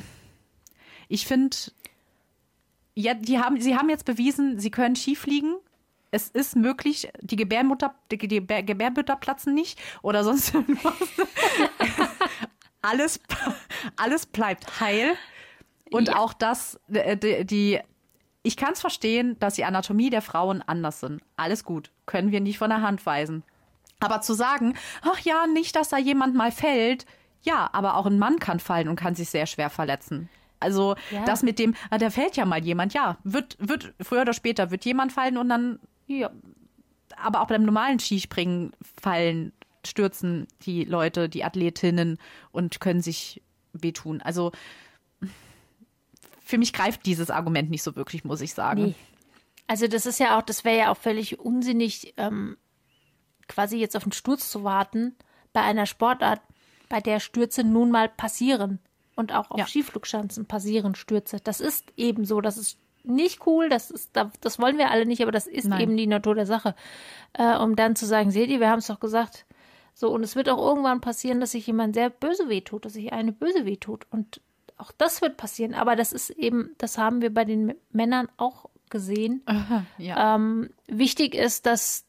Ich 1.08 1.26
finde, 1.26 1.56
ja, 2.94 3.14
die 3.14 3.38
haben, 3.38 3.60
sie 3.60 3.76
haben 3.76 3.88
jetzt 3.88 4.04
bewiesen, 4.04 4.58
sie 4.58 4.70
können 4.70 4.96
schief 4.96 5.20
fliegen. 5.20 5.54
Es 6.10 6.28
ist 6.28 6.56
möglich, 6.56 7.10
die 7.20 7.36
Gebärmutter, 7.36 7.94
die, 8.10 8.18
die 8.18 8.44
Gebärmutter 8.46 9.16
platzen 9.16 9.54
nicht 9.54 9.78
oder 10.02 10.24
sonst 10.24 10.54
irgendwas. 10.54 10.94
alles, 12.82 13.20
alles 13.96 14.26
bleibt 14.26 14.80
heil. 14.80 15.14
Und 15.90 16.08
ja. 16.08 16.16
auch 16.16 16.32
das, 16.32 16.78
äh, 16.92 17.16
die, 17.16 17.44
die 17.46 17.80
ich 18.48 18.56
kann 18.56 18.72
es 18.72 18.80
verstehen, 18.80 19.38
dass 19.40 19.56
die 19.56 19.66
Anatomie 19.66 20.08
der 20.08 20.22
Frauen 20.22 20.62
anders 20.66 21.00
sind. 21.00 21.20
Alles 21.36 21.64
gut, 21.64 21.90
können 22.06 22.32
wir 22.32 22.40
nicht 22.40 22.56
von 22.56 22.70
der 22.70 22.80
Hand 22.80 23.04
weisen. 23.04 23.42
Aber 24.00 24.22
zu 24.22 24.32
sagen, 24.32 24.72
ach 25.02 25.20
ja, 25.20 25.46
nicht, 25.46 25.76
dass 25.76 25.90
da 25.90 25.98
jemand 25.98 26.34
mal 26.34 26.50
fällt, 26.50 27.04
ja, 27.42 27.68
aber 27.74 27.96
auch 27.96 28.06
ein 28.06 28.18
Mann 28.18 28.38
kann 28.38 28.58
fallen 28.58 28.88
und 28.88 28.96
kann 28.96 29.14
sich 29.14 29.28
sehr 29.28 29.44
schwer 29.44 29.68
verletzen. 29.68 30.30
Also 30.60 30.96
ja. 31.10 31.26
das 31.26 31.42
mit 31.42 31.58
dem, 31.58 31.74
ah, 31.90 31.98
da 31.98 32.08
fällt 32.08 32.38
ja 32.38 32.46
mal 32.46 32.64
jemand, 32.64 32.94
ja, 32.94 33.18
wird, 33.22 33.58
wird, 33.60 33.92
früher 34.00 34.22
oder 34.22 34.32
später 34.32 34.70
wird 34.70 34.86
jemand 34.86 35.12
fallen 35.12 35.36
und 35.36 35.50
dann, 35.50 35.78
ja, 36.06 36.30
aber 37.18 37.42
auch 37.42 37.48
beim 37.48 37.64
normalen 37.64 37.98
Skispringen 37.98 38.72
fallen, 38.98 39.52
stürzen 39.86 40.48
die 40.62 40.84
Leute, 40.84 41.28
die 41.28 41.44
Athletinnen 41.44 42.16
und 42.50 42.80
können 42.80 43.02
sich 43.02 43.42
wehtun. 43.74 44.22
Also 44.22 44.52
für 46.48 46.56
mich 46.56 46.72
greift 46.72 47.04
dieses 47.04 47.30
Argument 47.30 47.68
nicht 47.68 47.82
so 47.82 47.94
wirklich, 47.94 48.24
muss 48.24 48.40
ich 48.40 48.54
sagen. 48.54 48.82
Nee. 48.82 48.94
Also 49.66 49.86
das 49.86 50.06
ist 50.06 50.18
ja 50.18 50.38
auch, 50.38 50.42
das 50.42 50.64
wäre 50.64 50.78
ja 50.78 50.90
auch 50.90 50.96
völlig 50.96 51.38
unsinnig, 51.38 52.14
ähm, 52.16 52.56
quasi 53.48 53.76
jetzt 53.76 53.94
auf 53.94 54.04
den 54.04 54.12
Sturz 54.12 54.50
zu 54.50 54.64
warten 54.64 55.14
bei 55.52 55.60
einer 55.60 55.84
Sportart, 55.84 56.40
bei 56.88 57.02
der 57.02 57.20
Stürze 57.20 57.64
nun 57.64 57.90
mal 57.90 58.08
passieren 58.08 58.78
und 59.14 59.34
auch 59.34 59.50
auf 59.50 59.58
ja. 59.58 59.66
Skiflugschanzen 59.66 60.46
passieren 60.46 60.94
Stürze. 60.94 61.36
Das 61.44 61.60
ist 61.60 61.92
eben 61.98 62.24
so, 62.24 62.40
das 62.40 62.56
ist 62.56 62.78
nicht 63.04 63.46
cool, 63.46 63.68
das 63.68 63.90
ist, 63.90 64.12
das 64.40 64.58
wollen 64.58 64.78
wir 64.78 64.90
alle 64.90 65.04
nicht, 65.04 65.20
aber 65.20 65.32
das 65.32 65.46
ist 65.46 65.68
Nein. 65.68 65.82
eben 65.82 65.96
die 65.98 66.06
Natur 66.06 66.34
der 66.34 66.46
Sache. 66.46 66.74
Äh, 67.34 67.58
um 67.58 67.76
dann 67.76 67.94
zu 67.94 68.06
sagen, 68.06 68.30
seht 68.30 68.48
ihr, 68.48 68.60
wir 68.60 68.70
haben 68.70 68.78
es 68.78 68.86
doch 68.86 69.00
gesagt. 69.00 69.44
So, 69.92 70.08
und 70.10 70.22
es 70.22 70.34
wird 70.34 70.48
auch 70.48 70.66
irgendwann 70.66 71.02
passieren, 71.02 71.40
dass 71.40 71.50
sich 71.50 71.66
jemand 71.66 71.94
sehr 71.94 72.08
böse 72.08 72.48
wehtut, 72.48 72.86
dass 72.86 72.94
sich 72.94 73.12
eine 73.12 73.32
böse 73.32 73.66
wehtut. 73.66 74.06
Und 74.08 74.40
auch 74.78 74.92
das 74.96 75.20
wird 75.22 75.36
passieren. 75.36 75.74
Aber 75.74 75.96
das 75.96 76.12
ist 76.12 76.30
eben, 76.30 76.70
das 76.78 76.98
haben 76.98 77.20
wir 77.20 77.32
bei 77.32 77.44
den 77.44 77.74
Männern 77.90 78.28
auch 78.36 78.66
gesehen. 78.90 79.42
Aha, 79.46 79.84
ja. 79.98 80.34
ähm, 80.34 80.70
wichtig 80.86 81.34
ist, 81.34 81.66
dass 81.66 82.04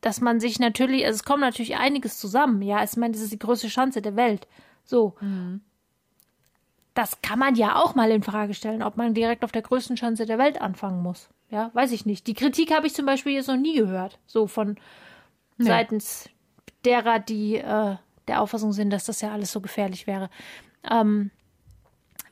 dass 0.00 0.20
man 0.20 0.38
sich 0.38 0.60
natürlich, 0.60 1.04
also 1.04 1.16
es 1.16 1.24
kommt 1.24 1.40
natürlich 1.40 1.76
einiges 1.76 2.18
zusammen. 2.18 2.62
Ja, 2.62 2.84
ich 2.84 2.96
meine, 2.96 3.12
das 3.12 3.22
ist 3.22 3.32
die 3.32 3.40
größte 3.40 3.66
Chance 3.66 4.00
der 4.02 4.14
Welt. 4.14 4.46
So. 4.84 5.16
Mhm. 5.20 5.62
Das 6.94 7.22
kann 7.22 7.40
man 7.40 7.56
ja 7.56 7.82
auch 7.82 7.96
mal 7.96 8.10
in 8.12 8.22
Frage 8.22 8.54
stellen, 8.54 8.84
ob 8.84 8.96
man 8.96 9.14
direkt 9.14 9.44
auf 9.44 9.50
der 9.50 9.62
größten 9.62 9.96
Chance 9.96 10.24
der 10.24 10.38
Welt 10.38 10.60
anfangen 10.60 11.02
muss. 11.02 11.28
Ja, 11.50 11.70
weiß 11.74 11.90
ich 11.90 12.06
nicht. 12.06 12.26
Die 12.28 12.34
Kritik 12.34 12.72
habe 12.72 12.86
ich 12.86 12.94
zum 12.94 13.04
Beispiel 13.04 13.32
jetzt 13.32 13.48
noch 13.48 13.56
nie 13.56 13.76
gehört. 13.76 14.18
So 14.26 14.46
von 14.46 14.76
nee. 15.58 15.66
seitens 15.66 16.28
derer, 16.84 17.18
die 17.18 17.56
äh, 17.56 17.96
der 18.28 18.40
Auffassung 18.40 18.72
sind, 18.72 18.90
dass 18.90 19.06
das 19.06 19.20
ja 19.20 19.32
alles 19.32 19.50
so 19.50 19.60
gefährlich 19.60 20.06
wäre. 20.06 20.30
Ähm, 20.90 21.30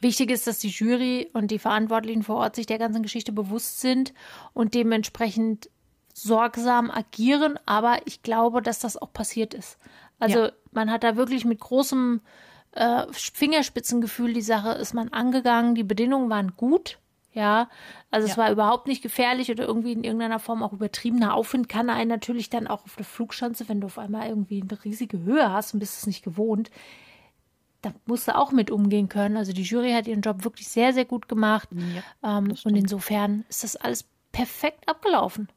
wichtig 0.00 0.30
ist, 0.30 0.46
dass 0.46 0.58
die 0.58 0.68
Jury 0.68 1.30
und 1.32 1.50
die 1.50 1.58
Verantwortlichen 1.58 2.22
vor 2.22 2.36
Ort 2.36 2.56
sich 2.56 2.66
der 2.66 2.78
ganzen 2.78 3.02
Geschichte 3.02 3.32
bewusst 3.32 3.80
sind 3.80 4.12
und 4.52 4.74
dementsprechend 4.74 5.70
sorgsam 6.12 6.90
agieren. 6.90 7.58
Aber 7.66 7.98
ich 8.06 8.22
glaube, 8.22 8.62
dass 8.62 8.78
das 8.78 8.96
auch 8.96 9.12
passiert 9.12 9.54
ist. 9.54 9.78
Also 10.18 10.44
ja. 10.44 10.52
man 10.72 10.90
hat 10.90 11.04
da 11.04 11.16
wirklich 11.16 11.44
mit 11.44 11.60
großem 11.60 12.20
äh, 12.72 13.04
Fingerspitzengefühl 13.10 14.32
die 14.32 14.42
Sache 14.42 14.70
ist 14.70 14.94
man 14.94 15.12
angegangen. 15.12 15.74
Die 15.74 15.84
Bedingungen 15.84 16.30
waren 16.30 16.56
gut. 16.56 16.98
Ja, 17.32 17.68
also 18.12 18.28
ja. 18.28 18.32
es 18.32 18.38
war 18.38 18.52
überhaupt 18.52 18.86
nicht 18.86 19.02
gefährlich 19.02 19.50
oder 19.50 19.64
irgendwie 19.64 19.90
in 19.90 20.04
irgendeiner 20.04 20.38
Form 20.38 20.62
auch 20.62 20.72
übertriebener 20.72 21.34
Aufwind 21.34 21.68
kann 21.68 21.90
einen 21.90 22.08
natürlich 22.08 22.48
dann 22.48 22.68
auch 22.68 22.84
auf 22.84 22.94
der 22.94 23.04
Flugschanze, 23.04 23.68
wenn 23.68 23.80
du 23.80 23.88
auf 23.88 23.98
einmal 23.98 24.28
irgendwie 24.28 24.62
eine 24.62 24.84
riesige 24.84 25.18
Höhe 25.18 25.52
hast 25.52 25.74
und 25.74 25.80
bist 25.80 25.98
es 25.98 26.06
nicht 26.06 26.22
gewohnt, 26.22 26.70
da 27.84 27.92
musst 28.06 28.28
du 28.28 28.36
auch 28.36 28.52
mit 28.52 28.70
umgehen 28.70 29.08
können. 29.08 29.36
Also 29.36 29.52
die 29.52 29.62
Jury 29.62 29.92
hat 29.92 30.06
ihren 30.06 30.22
Job 30.22 30.44
wirklich 30.44 30.68
sehr, 30.68 30.92
sehr 30.92 31.04
gut 31.04 31.28
gemacht. 31.28 31.68
Ja, 32.22 32.38
ähm, 32.38 32.54
und 32.64 32.76
insofern 32.76 33.44
ist 33.48 33.64
das 33.64 33.76
alles 33.76 34.04
perfekt 34.32 34.88
abgelaufen. 34.88 35.48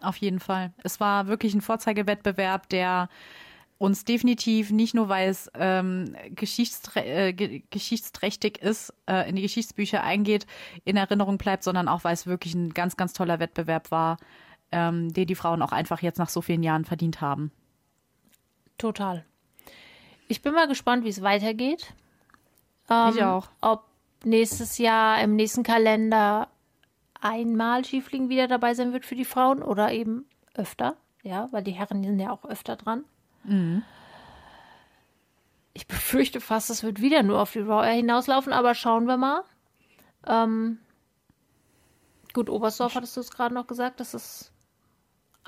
Auf 0.00 0.16
jeden 0.16 0.40
Fall. 0.40 0.72
Es 0.82 1.00
war 1.00 1.26
wirklich 1.26 1.54
ein 1.54 1.60
Vorzeigewettbewerb, 1.60 2.68
der 2.68 3.08
uns 3.78 4.04
definitiv 4.04 4.70
nicht 4.70 4.94
nur, 4.94 5.08
weil 5.08 5.28
es 5.28 5.50
ähm, 5.54 6.14
geschichtsträ 6.30 7.30
äh, 7.30 7.60
geschichtsträchtig 7.70 8.58
ist, 8.58 8.94
äh, 9.06 9.28
in 9.28 9.36
die 9.36 9.42
Geschichtsbücher 9.42 10.02
eingeht, 10.02 10.46
in 10.84 10.96
Erinnerung 10.96 11.38
bleibt, 11.38 11.64
sondern 11.64 11.88
auch, 11.88 12.04
weil 12.04 12.14
es 12.14 12.26
wirklich 12.26 12.54
ein 12.54 12.72
ganz, 12.72 12.96
ganz 12.96 13.12
toller 13.12 13.40
Wettbewerb 13.40 13.90
war, 13.90 14.18
ähm, 14.70 15.12
den 15.12 15.26
die 15.26 15.34
Frauen 15.34 15.60
auch 15.60 15.72
einfach 15.72 16.02
jetzt 16.02 16.18
nach 16.18 16.28
so 16.28 16.40
vielen 16.40 16.62
Jahren 16.62 16.84
verdient 16.84 17.20
haben. 17.20 17.50
Total. 18.78 19.24
Ich 20.28 20.42
bin 20.42 20.54
mal 20.54 20.68
gespannt, 20.68 21.04
wie 21.04 21.10
es 21.10 21.22
weitergeht. 21.22 21.92
Ähm, 22.88 23.12
ich 23.14 23.22
auch. 23.22 23.48
Ob 23.60 23.84
nächstes 24.24 24.78
Jahr 24.78 25.20
im 25.20 25.36
nächsten 25.36 25.62
Kalender 25.62 26.48
einmal 27.20 27.84
Schiefliegen 27.84 28.28
wieder 28.28 28.48
dabei 28.48 28.74
sein 28.74 28.92
wird 28.92 29.04
für 29.04 29.14
die 29.14 29.24
Frauen 29.24 29.62
oder 29.62 29.92
eben 29.92 30.26
öfter. 30.54 30.96
Ja, 31.22 31.48
weil 31.52 31.62
die 31.62 31.72
Herren 31.72 32.04
sind 32.04 32.18
ja 32.18 32.30
auch 32.30 32.44
öfter 32.44 32.76
dran. 32.76 33.04
Mhm. 33.44 33.82
Ich 35.72 35.88
befürchte 35.88 36.40
fast, 36.40 36.70
es 36.70 36.82
wird 36.82 37.00
wieder 37.00 37.22
nur 37.22 37.40
auf 37.40 37.52
die 37.52 37.60
Raw 37.60 37.84
hinauslaufen, 37.90 38.52
aber 38.52 38.74
schauen 38.74 39.06
wir 39.06 39.16
mal. 39.16 39.42
Ähm, 40.26 40.78
gut, 42.32 42.48
Oberstdorf 42.48 42.94
hattest 42.94 43.16
du 43.16 43.20
es 43.20 43.30
gerade 43.30 43.54
noch 43.54 43.66
gesagt, 43.66 44.00
dass 44.00 44.14
es 44.14 44.52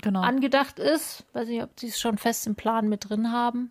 genau. 0.02 0.22
angedacht 0.22 0.78
ist. 0.78 1.24
Weiß 1.32 1.46
nicht, 1.48 1.62
ob 1.62 1.78
sie 1.78 1.88
es 1.88 2.00
schon 2.00 2.18
fest 2.18 2.46
im 2.46 2.56
Plan 2.56 2.88
mit 2.88 3.08
drin 3.08 3.30
haben. 3.30 3.70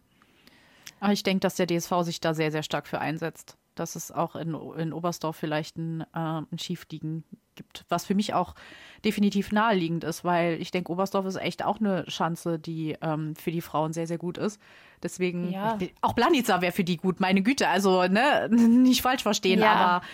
Aber 1.00 1.14
ich 1.14 1.24
denke, 1.24 1.42
dass 1.42 1.56
der 1.56 1.68
DSV 1.68 1.92
sich 2.04 2.20
da 2.20 2.34
sehr, 2.34 2.52
sehr 2.52 2.64
stark 2.64 2.88
für 2.88 3.00
einsetzt. 3.00 3.58
Dass 3.76 3.96
es 3.96 4.12
auch 4.12 4.36
in, 4.36 4.56
in 4.78 4.94
Oberstdorf 4.94 5.36
vielleicht 5.36 5.78
ein, 5.78 6.02
äh, 6.02 6.06
ein 6.14 6.60
Schiefliegen 6.60 7.24
gibt, 7.56 7.86
was 7.90 8.06
für 8.06 8.16
mich 8.16 8.34
auch 8.34 8.56
definitiv 9.04 9.52
naheliegend 9.52 10.04
ist, 10.04 10.24
weil 10.24 10.62
ich 10.62 10.72
denke, 10.72 10.92
Oberstdorf 10.92 11.26
ist 11.26 11.38
echt 11.38 11.64
auch 11.64 11.80
eine 11.80 12.06
Chance, 12.06 12.60
die 12.60 12.98
ähm, 13.02 13.36
für 13.36 13.52
die 13.52 13.62
Frauen 13.62 13.94
sehr, 13.94 14.08
sehr 14.08 14.18
gut 14.18 14.38
ist. 14.38 14.60
Deswegen, 15.04 15.52
ja. 15.52 15.78
auch 16.02 16.16
Planica 16.16 16.62
wäre 16.62 16.72
für 16.72 16.84
die 16.84 16.98
gut, 16.98 17.20
meine 17.20 17.42
Güte. 17.42 17.68
Also, 17.68 18.08
ne, 18.08 18.48
nicht 18.52 19.02
falsch 19.02 19.24
verstehen, 19.24 19.60
ja. 19.60 19.74
aber 19.74 20.06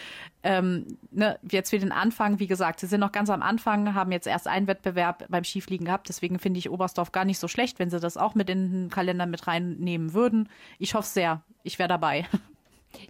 ähm, 0.43 0.97
ne, 1.11 1.39
jetzt 1.49 1.69
für 1.69 1.79
den 1.79 1.91
Anfang, 1.91 2.39
wie 2.39 2.47
gesagt, 2.47 2.79
sie 2.79 2.87
sind 2.87 2.99
noch 2.99 3.11
ganz 3.11 3.29
am 3.29 3.41
Anfang, 3.41 3.93
haben 3.93 4.11
jetzt 4.11 4.27
erst 4.27 4.47
einen 4.47 4.67
Wettbewerb 4.67 5.25
beim 5.29 5.43
Skifliegen 5.43 5.85
gehabt. 5.85 6.09
Deswegen 6.09 6.39
finde 6.39 6.59
ich 6.59 6.69
Oberstdorf 6.69 7.11
gar 7.11 7.25
nicht 7.25 7.39
so 7.39 7.47
schlecht, 7.47 7.79
wenn 7.79 7.89
sie 7.89 7.99
das 7.99 8.17
auch 8.17 8.35
mit 8.35 8.49
in 8.49 8.71
den 8.71 8.89
Kalender 8.89 9.25
mit 9.25 9.47
reinnehmen 9.47 10.13
würden. 10.13 10.49
Ich 10.79 10.95
hoffe 10.95 11.07
sehr. 11.07 11.41
Ich 11.63 11.79
wäre 11.79 11.89
dabei. 11.89 12.25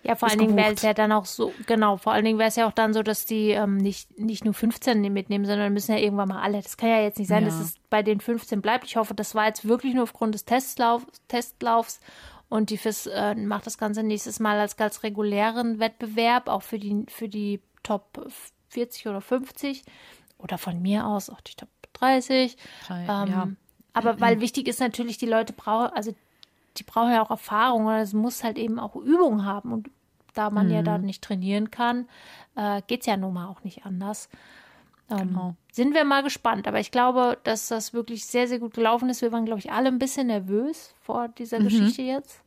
Ja, 0.04 0.15
vor 0.15 0.30
allen 0.30 0.39
Dingen 0.39 0.56
wäre 0.56 0.74
es 0.74 0.82
ja 0.82 0.94
dann 0.94 1.12
auch 1.12 1.26
so, 1.26 1.54
genau, 1.67 1.98
vor 1.98 2.13
allen 2.13 2.26
Dingen 2.26 2.39
wäre 2.39 2.50
es 2.50 2.56
ja 2.56 2.67
auch 2.67 2.72
dann 2.72 2.94
so, 2.94 3.04
dass 3.04 3.26
die 3.26 3.52
ähm, 3.52 3.78
nicht, 3.78 4.17
nicht 4.20 4.46
nur 4.46 4.54
15 4.54 5.02
mitnehmen, 5.13 5.46
sondern 5.46 5.74
müssen 5.74 5.91
ja 5.91 6.00
irgendwann 6.00 6.30
mal 6.30 6.41
alle. 6.41 6.62
Das 6.62 6.78
kann 6.78 6.89
ja 6.89 7.02
jetzt 7.02 7.20
nicht 7.20 7.28
sein, 7.28 7.44
ja. 7.44 7.50
dass 7.50 7.60
es 7.60 7.76
bei 7.89 8.04
den 8.04 8.20
15 8.20 8.62
bleibt. 8.62 8.86
Ich 8.86 8.96
hoffe, 8.96 9.13
das 9.13 9.36
war 9.36 9.48
jetzt 9.48 9.67
wirklich 9.67 9.94
nur 9.94 10.04
aufgrund 10.04 10.34
des 10.34 10.46
Testlauf, 10.46 11.06
Testlaufs 11.28 12.00
und 12.50 12.70
die 12.70 12.78
FIS 12.78 13.08
äh, 13.08 13.36
macht 13.36 13.65
das 13.65 13.78
Ganze 13.78 14.04
nächstes 14.04 14.39
Mal 14.39 14.60
als 14.60 14.76
ganz 14.76 15.04
regulären 15.04 15.80
Wettbewerb, 15.80 16.50
auch 16.50 16.63
für 16.63 16.80
die, 16.80 17.06
für 17.08 17.30
die 17.30 17.62
Top 17.84 18.28
40 18.70 19.08
oder 19.08 19.22
50 19.22 19.84
oder 20.38 20.58
von 20.58 20.82
mir 20.82 21.06
aus 21.06 21.30
auch 21.30 21.41
die 21.41 21.56
Top 21.56 21.70
30. 21.94 22.58
Ähm, 22.89 23.08
ja. 23.08 23.48
Aber 23.94 24.20
weil 24.20 24.39
wichtig 24.39 24.67
ist 24.67 24.80
natürlich, 24.80 25.17
die 25.17 25.28
Leute 25.28 25.54
brauchen, 25.54 25.94
also 25.94 26.13
die 26.77 26.84
brauchen 26.84 27.12
ja 27.12 27.21
auch 27.21 27.29
Erfahrung 27.29 27.86
oder 27.86 27.99
es 27.99 28.13
muss 28.13 28.43
halt 28.43 28.57
eben 28.57 28.79
auch 28.79 28.95
Übung 28.95 29.45
haben. 29.45 29.73
Und 29.73 29.89
da 30.34 30.49
man 30.49 30.67
mhm. 30.67 30.73
ja 30.73 30.81
da 30.81 30.97
nicht 30.97 31.23
trainieren 31.23 31.71
kann, 31.71 32.07
äh, 32.55 32.81
geht 32.88 33.01
es 33.01 33.05
ja 33.07 33.17
nun 33.17 33.34
mal 33.34 33.47
auch 33.47 33.63
nicht 33.63 33.86
anders. 33.86 34.29
Ähm, 35.10 35.29
genau. 35.29 35.55
Sind 35.71 35.93
wir 35.93 36.05
mal 36.05 36.23
gespannt. 36.23 36.67
Aber 36.67 36.79
ich 36.79 36.91
glaube, 36.91 37.38
dass 37.43 37.67
das 37.67 37.93
wirklich 37.93 38.25
sehr, 38.25 38.47
sehr 38.47 38.60
gut 38.60 38.73
gelaufen 38.73 39.10
ist. 39.10 39.21
Wir 39.21 39.31
waren, 39.31 39.45
glaube 39.45 39.60
ich, 39.60 39.71
alle 39.71 39.89
ein 39.89 39.99
bisschen 39.99 40.27
nervös 40.27 40.93
vor 41.01 41.27
dieser 41.27 41.60
mhm. 41.60 41.65
Geschichte 41.65 42.01
jetzt. 42.01 42.41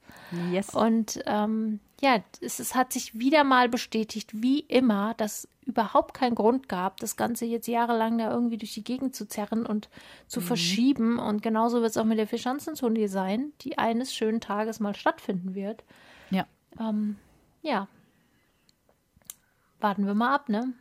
Yes. 0.50 0.74
Und 0.74 1.20
ähm, 1.26 1.80
ja, 2.00 2.22
es, 2.40 2.58
es, 2.58 2.74
hat 2.74 2.92
sich 2.92 3.18
wieder 3.18 3.44
mal 3.44 3.68
bestätigt, 3.68 4.30
wie 4.34 4.60
immer, 4.60 5.14
dass 5.14 5.48
überhaupt 5.64 6.14
keinen 6.14 6.34
Grund 6.34 6.68
gab, 6.68 6.98
das 6.98 7.16
Ganze 7.16 7.46
jetzt 7.46 7.66
jahrelang 7.66 8.18
da 8.18 8.30
irgendwie 8.30 8.58
durch 8.58 8.74
die 8.74 8.84
Gegend 8.84 9.14
zu 9.14 9.26
zerren 9.26 9.64
und 9.64 9.88
zu 10.26 10.40
mhm. 10.40 10.44
verschieben. 10.44 11.18
Und 11.18 11.42
genauso 11.42 11.80
wird 11.80 11.90
es 11.90 11.96
auch 11.96 12.04
mit 12.04 12.18
der 12.18 12.26
Vierschanzentournee 12.26 13.06
sein, 13.06 13.52
die 13.62 13.78
eines 13.78 14.14
schönen 14.14 14.40
Tages 14.40 14.80
mal 14.80 14.94
stattfinden 14.94 15.54
wird. 15.54 15.84
Ja. 16.30 16.46
Ähm, 16.78 17.16
ja. 17.62 17.88
Warten 19.80 20.06
wir 20.06 20.14
mal 20.14 20.34
ab, 20.34 20.48
ne? 20.48 20.72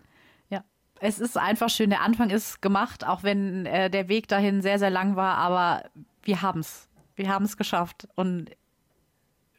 Ja. 0.49 0.63
Es 0.99 1.19
ist 1.19 1.37
einfach 1.37 1.69
schön. 1.69 1.89
Der 1.89 2.01
Anfang 2.01 2.29
ist 2.29 2.61
gemacht, 2.61 3.05
auch 3.05 3.23
wenn 3.23 3.65
äh, 3.65 3.89
der 3.89 4.09
Weg 4.09 4.27
dahin 4.27 4.61
sehr, 4.61 4.79
sehr 4.79 4.89
lang 4.89 5.15
war, 5.15 5.37
aber 5.37 5.89
wir 6.23 6.41
haben 6.41 6.59
es. 6.59 6.89
Wir 7.15 7.29
haben 7.29 7.45
es 7.45 7.57
geschafft. 7.57 8.07
Und 8.15 8.49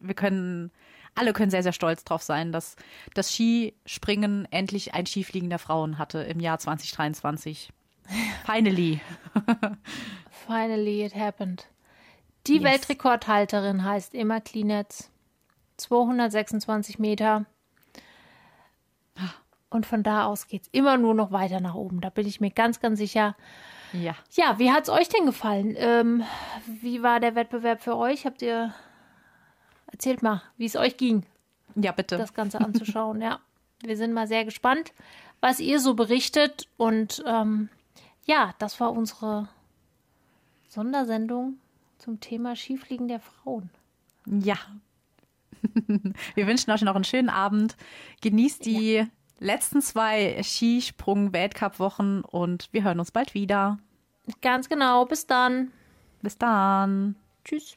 wir 0.01 0.15
können 0.15 0.71
alle 1.15 1.33
können 1.33 1.51
sehr, 1.51 1.63
sehr 1.63 1.73
stolz 1.73 2.05
drauf 2.05 2.23
sein, 2.23 2.53
dass 2.53 2.77
das 3.15 3.33
Skispringen 3.33 4.47
endlich 4.51 4.95
ein 4.95 5.07
Skifliegen 5.07 5.51
der 5.51 5.59
Frauen 5.59 5.99
hatte 5.99 6.19
im 6.19 6.41
Jahr 6.41 6.59
2023. 6.59 7.71
Finally. 8.45 9.01
Finally, 10.47 11.05
it 11.05 11.15
happened. 11.15 11.67
Die 12.47 12.55
yes. 12.57 12.65
Weltrekordhalterin 12.65 13.85
heißt 13.85 14.15
Emma 14.15 14.41
Klinetz. 14.41 15.11
226 15.77 16.99
Meter. 16.99 17.47
Und 19.71 19.87
von 19.87 20.05
da 20.05 20.27
aus 20.27 20.47
geht 20.47 20.63
es 20.63 20.69
immer 20.71 20.99
nur 20.99 21.15
noch 21.15 21.33
weiter 21.33 21.61
nach 21.61 21.75
oben. 21.75 22.01
Da 22.01 22.11
bin 22.11 22.29
ich 22.29 22.41
mir 22.41 22.51
ganz, 22.51 22.79
ganz 22.81 22.99
sicher. 22.99 23.35
Ja. 23.93 24.15
Ja, 24.31 24.59
wie 24.59 24.71
hat 24.71 24.85
es 24.85 24.89
euch 24.89 25.09
denn 25.09 25.27
gefallen? 25.27 25.75
Ähm, 25.77 26.23
wie 26.81 27.03
war 27.03 27.19
der 27.19 27.35
Wettbewerb 27.35 27.83
für 27.83 27.97
euch? 27.97 28.25
Habt 28.25 28.43
ihr 28.43 28.73
Erzählt 29.95 30.25
mal, 30.25 30.43
wie 30.57 30.65
es 30.65 30.75
euch 30.75 30.97
ging. 30.97 31.25
Ja, 31.77 31.93
bitte. 31.93 32.19
Das 32.19 32.35
Ganze 32.35 32.59
anzuschauen, 32.65 33.23
ja. 33.23 33.39
Wir 33.81 33.97
sind 33.97 34.13
mal 34.13 34.27
sehr 34.27 34.45
gespannt, 34.45 34.93
was 35.41 35.61
ihr 35.61 35.79
so 35.79 35.95
berichtet. 35.95 36.67
Und 36.77 37.23
ähm, 37.29 37.69
ja, 38.25 38.55
das 38.59 38.81
war 38.81 38.91
unsere 38.91 39.49
Sondersendung 40.69 41.59
zum 41.99 42.19
Thema 42.19 42.57
Skifliegen 42.57 43.07
der 43.07 43.21
Frauen. 43.21 43.71
Ja. 44.27 44.57
Wir 46.35 46.49
wünschen 46.49 46.73
euch 46.73 46.83
noch 46.83 46.97
einen 46.97 47.05
schönen 47.05 47.31
Abend. 47.31 47.77
Genießt 48.21 48.67
die 48.67 48.95
ja. 48.95 49.07
letzten 49.39 49.81
zwei 49.81 50.43
Skisprung-Weltcup-Wochen 50.43 52.23
und 52.23 52.69
wir 52.73 52.83
hören 52.83 52.99
uns 52.99 53.13
bald 53.13 53.35
wieder. 53.35 53.79
Ganz 54.43 54.69
genau. 54.69 55.05
Bis 55.05 55.29
dann. 55.29 55.71
Bis 56.21 56.37
dann. 56.37 57.15
Tschüss. 57.45 57.77